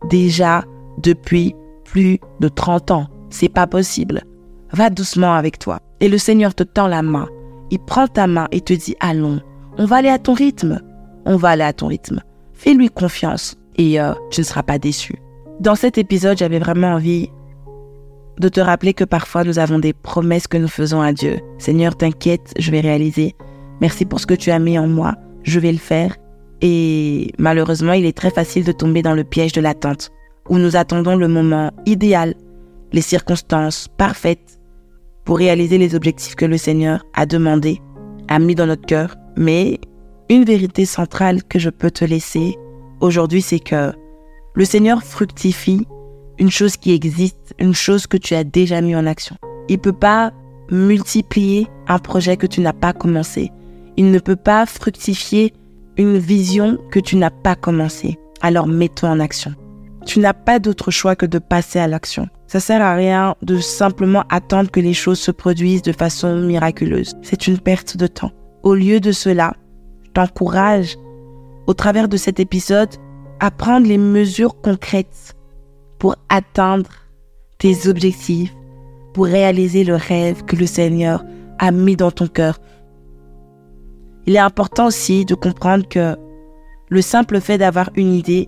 déjà 0.10 0.64
depuis 1.02 1.56
plus 1.84 2.20
de 2.40 2.48
30 2.48 2.92
ans. 2.92 3.08
C'est 3.30 3.50
pas 3.50 3.68
possible. 3.68 4.24
Va 4.72 4.90
doucement 4.90 5.34
avec 5.34 5.60
toi. 5.60 5.80
Et 6.00 6.10
le 6.10 6.18
Seigneur 6.18 6.56
te 6.56 6.64
tend 6.64 6.88
la 6.88 7.02
main. 7.02 7.28
Il 7.72 7.80
prend 7.80 8.08
ta 8.08 8.28
main 8.28 8.48
et 8.52 8.62
te 8.62 8.74
dit 8.74 8.96
allons. 9.00 9.42
On 9.78 9.86
va 9.86 9.98
aller 9.98 10.10
à 10.10 10.20
ton 10.20 10.34
rythme. 10.34 10.82
On 11.26 11.38
va 11.38 11.50
aller 11.50 11.64
à 11.64 11.74
ton 11.74 11.88
rythme. 11.88 12.22
Fais-lui 12.54 12.90
confiance 12.90 13.58
et 13.78 14.00
euh, 14.00 14.14
tu 14.32 14.42
ne 14.42 14.46
seras 14.46 14.64
pas 14.64 14.78
déçu. 14.78 15.16
Dans 15.60 15.76
cet 15.76 15.98
épisode, 15.98 16.38
j'avais 16.38 16.60
vraiment 16.60 16.94
envie 16.94 17.30
de 18.40 18.50
te 18.50 18.60
rappeler 18.60 18.94
que 18.94 19.04
parfois 19.04 19.44
nous 19.44 19.60
avons 19.60 19.80
des 19.80 19.94
promesses 19.94 20.48
que 20.48 20.58
nous 20.58 20.68
faisons 20.68 21.02
à 21.02 21.14
Dieu. 21.14 21.40
Seigneur, 21.58 21.96
t'inquiète, 21.96 22.54
je 22.58 22.72
vais 22.72 22.82
réaliser. 22.82 23.36
Merci 23.82 24.06
pour 24.06 24.20
ce 24.20 24.26
que 24.26 24.34
tu 24.34 24.52
as 24.52 24.60
mis 24.60 24.78
en 24.78 24.88
moi, 24.88 25.16
je 25.44 25.60
vais 25.60 25.72
le 25.72 25.78
faire. 25.78 26.16
Et 26.62 27.32
malheureusement, 27.38 27.94
il 27.94 28.06
est 28.06 28.18
très 28.18 28.32
facile 28.32 28.64
de 28.64 28.72
tomber 28.72 29.02
dans 29.02 29.14
le 29.14 29.24
piège 29.24 29.52
de 29.52 29.62
l'attente, 29.62 30.12
où 30.50 30.58
nous 30.58 30.76
attendons 30.76 31.16
le 31.16 31.28
moment 31.28 31.72
idéal, 31.86 32.36
les 32.92 33.02
circonstances 33.02 33.88
parfaites 33.98 34.60
pour 35.26 35.38
réaliser 35.38 35.78
les 35.78 35.96
objectifs 35.96 36.36
que 36.36 36.46
le 36.46 36.58
Seigneur 36.58 37.06
a 37.14 37.26
demandé, 37.26 37.82
a 38.28 38.40
mis 38.40 38.56
dans 38.56 38.68
notre 38.68 38.86
cœur. 38.86 39.16
Mais 39.38 39.80
une 40.30 40.44
vérité 40.44 40.86
centrale 40.86 41.44
que 41.44 41.60
je 41.60 41.70
peux 41.70 41.92
te 41.92 42.06
laisser 42.06 42.58
aujourd'hui, 43.00 43.42
c'est 43.42 43.60
que 43.60 43.92
le 44.56 44.66
Seigneur 44.66 45.04
fructifie 45.04 45.88
une 46.40 46.52
chose 46.52 46.78
qui 46.78 46.94
existe, 46.94 47.54
une 47.60 47.74
chose 47.74 48.08
que 48.08 48.18
tu 48.18 48.34
as 48.36 48.44
déjà 48.44 48.82
mis 48.82 48.96
en 48.96 49.06
action. 49.06 49.36
Il 49.70 49.76
ne 49.76 49.82
peut 49.82 49.94
pas 49.94 50.32
multiplier 50.70 51.68
un 51.88 52.00
projet 52.00 52.38
que 52.38 52.48
tu 52.48 52.62
n'as 52.62 52.74
pas 52.74 52.94
commencé. 52.94 53.52
Il 53.98 54.12
ne 54.12 54.20
peut 54.20 54.36
pas 54.36 54.66
fructifier 54.66 55.54
une 55.98 56.18
vision 56.18 56.78
que 56.92 57.00
tu 57.00 57.16
n'as 57.16 57.30
pas 57.30 57.56
commencé. 57.56 58.18
Alors 58.42 58.68
mets-toi 58.68 59.10
en 59.10 59.20
action. 59.20 59.54
Tu 60.06 60.20
n'as 60.20 60.34
pas 60.34 60.60
d'autre 60.60 60.92
choix 60.92 61.16
que 61.16 61.26
de 61.26 61.40
passer 61.40 61.80
à 61.80 61.88
l'action. 61.88 62.28
Ça 62.48 62.60
sert 62.60 62.82
à 62.82 62.94
rien 62.94 63.36
de 63.42 63.58
simplement 63.58 64.24
attendre 64.30 64.70
que 64.70 64.80
les 64.80 64.94
choses 64.94 65.20
se 65.20 65.32
produisent 65.32 65.82
de 65.82 65.92
façon 65.92 66.36
miraculeuse. 66.42 67.14
C'est 67.22 67.48
une 67.48 67.58
perte 67.58 67.98
de 67.98 68.08
temps. 68.08 68.32
Au 68.64 68.76
lieu 68.76 69.00
de 69.00 69.12
cela, 69.12 69.54
je 70.04 70.12
t'encourage, 70.12 70.98
au 71.68 71.74
travers 71.74 72.08
de 72.08 72.18
cet 72.18 72.40
épisode, 72.40 72.90
à 73.40 73.50
prendre 73.50 73.88
les 73.88 73.98
mesures 73.98 74.62
concrètes 74.62 75.36
pour 76.00 76.16
atteindre 76.30 76.90
tes 77.58 77.88
objectifs, 77.88 78.54
pour 79.14 79.26
réaliser 79.26 79.84
le 79.84 79.96
rêve 79.96 80.44
que 80.44 80.56
le 80.56 80.66
Seigneur 80.66 81.24
a 81.60 81.72
mis 81.72 81.96
dans 81.96 82.12
ton 82.12 82.28
cœur. 82.28 82.60
Il 84.26 84.36
est 84.36 84.40
important 84.40 84.88
aussi 84.88 85.26
de 85.26 85.36
comprendre 85.36 85.88
que 85.88 86.16
le 86.90 87.02
simple 87.02 87.40
fait 87.42 87.58
d'avoir 87.58 87.90
une 87.96 88.14
idée 88.14 88.48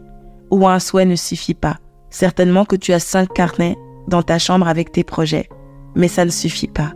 ou 0.56 0.68
un 0.68 0.80
souhait 0.80 1.06
ne 1.06 1.18
suffit 1.18 1.54
pas. 1.54 1.78
Certainement 2.10 2.64
que 2.64 2.78
tu 2.78 2.94
as 2.94 3.00
cinq 3.00 3.34
carnets 3.34 3.76
dans 4.08 4.24
ta 4.24 4.40
chambre 4.40 4.70
avec 4.70 4.92
tes 4.92 5.04
projets, 5.04 5.50
mais 5.96 6.08
ça 6.08 6.24
ne 6.24 6.30
suffit 6.30 6.70
pas. 6.70 6.94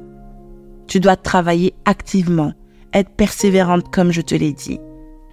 Tu 0.87 1.01
dois 1.01 1.17
travailler 1.17 1.73
activement, 1.83 2.53
être 2.93 3.11
persévérante 3.11 3.91
comme 3.91 4.11
je 4.11 4.21
te 4.21 4.33
l'ai 4.33 4.53
dit. 4.53 4.79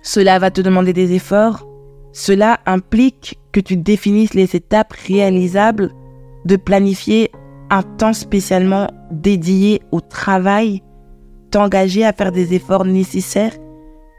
Cela 0.03 0.41
va 0.41 0.51
te 0.51 0.61
demander 0.61 0.93
des 0.93 1.13
efforts. 1.13 1.69
Cela 2.13 2.59
implique 2.67 3.39
que 3.53 3.61
tu 3.61 3.77
définisses 3.77 4.35
les 4.35 4.57
étapes 4.57 4.93
réalisables, 5.07 5.93
de 6.47 6.57
planifier 6.57 7.31
un 7.71 7.83
temps 7.83 8.13
spécialement 8.13 8.89
dédié 9.13 9.83
au 9.93 10.01
travail, 10.01 10.83
t'engager 11.53 12.05
à 12.05 12.13
faire 12.13 12.33
des 12.33 12.55
efforts 12.55 12.85
nécessaires, 12.85 13.55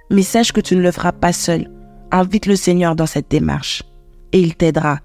mais 0.09 0.21
sache 0.21 0.53
que 0.53 0.61
tu 0.61 0.77
ne 0.77 0.81
le 0.81 0.91
feras 0.91 1.11
pas 1.11 1.33
seul. 1.33 1.69
Invite 2.11 2.45
le 2.45 2.55
Seigneur 2.55 2.95
dans 2.95 3.05
cette 3.05 3.29
démarche 3.29 3.83
et 4.33 4.39
il 4.39 4.55
t'aidera 4.55 4.99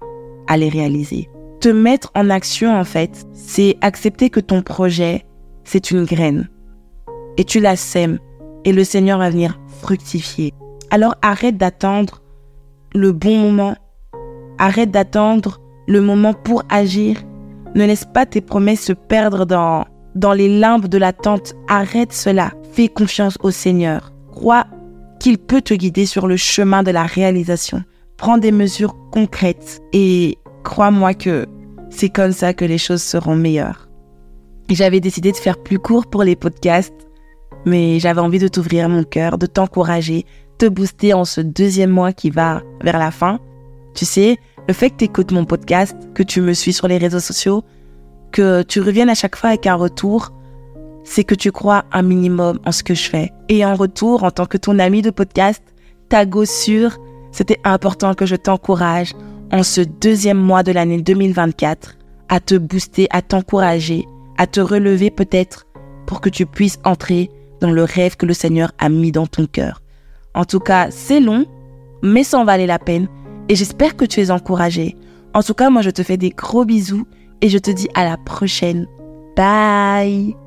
à 0.47 0.57
les 0.57 0.69
réaliser. 0.69 1.29
Te 1.59 1.69
mettre 1.69 2.11
en 2.15 2.29
action, 2.29 2.77
en 2.77 2.83
fait, 2.83 3.25
c'est 3.33 3.77
accepter 3.81 4.29
que 4.29 4.39
ton 4.39 4.61
projet, 4.61 5.25
c'est 5.63 5.91
une 5.91 6.05
graine 6.05 6.49
et 7.37 7.43
tu 7.43 7.59
la 7.59 7.75
sèmes 7.75 8.19
et 8.65 8.73
le 8.73 8.83
Seigneur 8.83 9.19
va 9.19 9.29
venir 9.29 9.59
fructifier. 9.81 10.53
Alors 10.91 11.15
arrête 11.21 11.57
d'attendre 11.57 12.21
le 12.93 13.11
bon 13.11 13.37
moment 13.37 13.75
Arrête 14.59 14.91
d'attendre 14.91 15.59
le 15.87 15.99
moment 15.99 16.33
pour 16.33 16.63
agir. 16.69 17.21
Ne 17.75 17.85
laisse 17.85 18.05
pas 18.05 18.25
tes 18.25 18.41
promesses 18.41 18.85
se 18.85 18.93
perdre 18.93 19.45
dans, 19.45 19.85
dans 20.15 20.33
les 20.33 20.47
limbes 20.47 20.87
de 20.87 20.97
l'attente. 20.97 21.55
Arrête 21.67 22.13
cela. 22.13 22.51
Fais 22.71 22.87
confiance 22.87 23.37
au 23.41 23.51
Seigneur. 23.51 24.13
Crois 24.31 24.65
qu'il 25.19 25.37
peut 25.37 25.61
te 25.61 25.73
guider 25.73 26.05
sur 26.05 26.27
le 26.27 26.37
chemin 26.37 26.83
de 26.83 26.91
la 26.91 27.03
réalisation. 27.03 27.83
Prends 28.23 28.37
des 28.37 28.53
mesures 28.53 28.95
concrètes 29.11 29.81
et 29.91 30.37
crois-moi 30.63 31.13
que 31.13 31.45
c'est 31.89 32.07
comme 32.07 32.31
ça 32.31 32.53
que 32.53 32.63
les 32.63 32.77
choses 32.77 33.03
seront 33.03 33.35
meilleures. 33.35 33.89
J'avais 34.69 35.01
décidé 35.01 35.33
de 35.33 35.35
faire 35.35 35.61
plus 35.61 35.77
court 35.77 36.05
pour 36.05 36.23
les 36.23 36.37
podcasts, 36.37 37.09
mais 37.65 37.99
j'avais 37.99 38.21
envie 38.21 38.39
de 38.39 38.47
t'ouvrir 38.47 38.87
mon 38.87 39.03
cœur, 39.03 39.37
de 39.37 39.45
t'encourager, 39.45 40.25
te 40.57 40.65
booster 40.65 41.13
en 41.13 41.25
ce 41.25 41.41
deuxième 41.41 41.89
mois 41.89 42.13
qui 42.13 42.29
va 42.29 42.61
vers 42.81 42.97
la 42.97 43.11
fin. 43.11 43.41
Tu 43.93 44.05
sais, 44.05 44.37
le 44.69 44.73
fait 44.73 44.91
que 44.91 44.95
tu 44.99 45.03
écoutes 45.03 45.33
mon 45.33 45.43
podcast, 45.43 45.97
que 46.13 46.23
tu 46.23 46.39
me 46.39 46.53
suis 46.53 46.71
sur 46.71 46.87
les 46.87 46.99
réseaux 46.99 47.19
sociaux, 47.19 47.65
que 48.31 48.61
tu 48.61 48.79
reviennes 48.79 49.09
à 49.09 49.15
chaque 49.15 49.35
fois 49.35 49.49
avec 49.49 49.67
un 49.67 49.75
retour, 49.75 50.31
c'est 51.03 51.25
que 51.25 51.35
tu 51.35 51.51
crois 51.51 51.83
un 51.91 52.03
minimum 52.03 52.61
en 52.65 52.71
ce 52.71 52.83
que 52.83 52.93
je 52.93 53.09
fais. 53.09 53.33
Et 53.49 53.65
en 53.65 53.75
retour, 53.75 54.23
en 54.23 54.31
tant 54.31 54.45
que 54.45 54.55
ton 54.55 54.79
ami 54.79 55.01
de 55.01 55.09
podcast, 55.09 55.61
ta 56.07 56.23
sûr, 56.45 56.97
c'était 57.33 57.59
important 57.65 58.13
que 58.13 58.25
je 58.25 58.37
t'encourage 58.37 59.13
en 59.51 59.63
ce 59.63 59.81
deuxième 59.81 60.37
mois 60.37 60.63
de 60.63 60.71
l'année 60.71 61.01
2024 61.01 61.97
à 62.29 62.39
te 62.39 62.55
booster, 62.55 63.07
à 63.09 63.21
t'encourager, 63.21 64.05
à 64.37 64.47
te 64.47 64.61
relever 64.61 65.11
peut-être 65.11 65.65
pour 66.05 66.21
que 66.21 66.29
tu 66.29 66.45
puisses 66.45 66.79
entrer 66.85 67.29
dans 67.59 67.71
le 67.71 67.83
rêve 67.83 68.15
que 68.15 68.25
le 68.25 68.33
Seigneur 68.33 68.71
a 68.79 68.87
mis 68.89 69.11
dans 69.11 69.27
ton 69.27 69.45
cœur. 69.45 69.81
En 70.33 70.45
tout 70.45 70.59
cas, 70.59 70.89
c'est 70.89 71.19
long, 71.19 71.45
mais 72.01 72.23
ça 72.23 72.39
en 72.39 72.45
valait 72.45 72.67
la 72.67 72.79
peine 72.79 73.07
et 73.49 73.55
j'espère 73.55 73.97
que 73.97 74.05
tu 74.05 74.21
es 74.21 74.31
encouragé. 74.31 74.95
En 75.33 75.43
tout 75.43 75.53
cas, 75.53 75.69
moi, 75.69 75.81
je 75.81 75.89
te 75.89 76.03
fais 76.03 76.17
des 76.17 76.29
gros 76.29 76.65
bisous 76.65 77.05
et 77.41 77.49
je 77.49 77.57
te 77.57 77.71
dis 77.71 77.89
à 77.95 78.05
la 78.05 78.17
prochaine. 78.17 78.87
Bye 79.35 80.42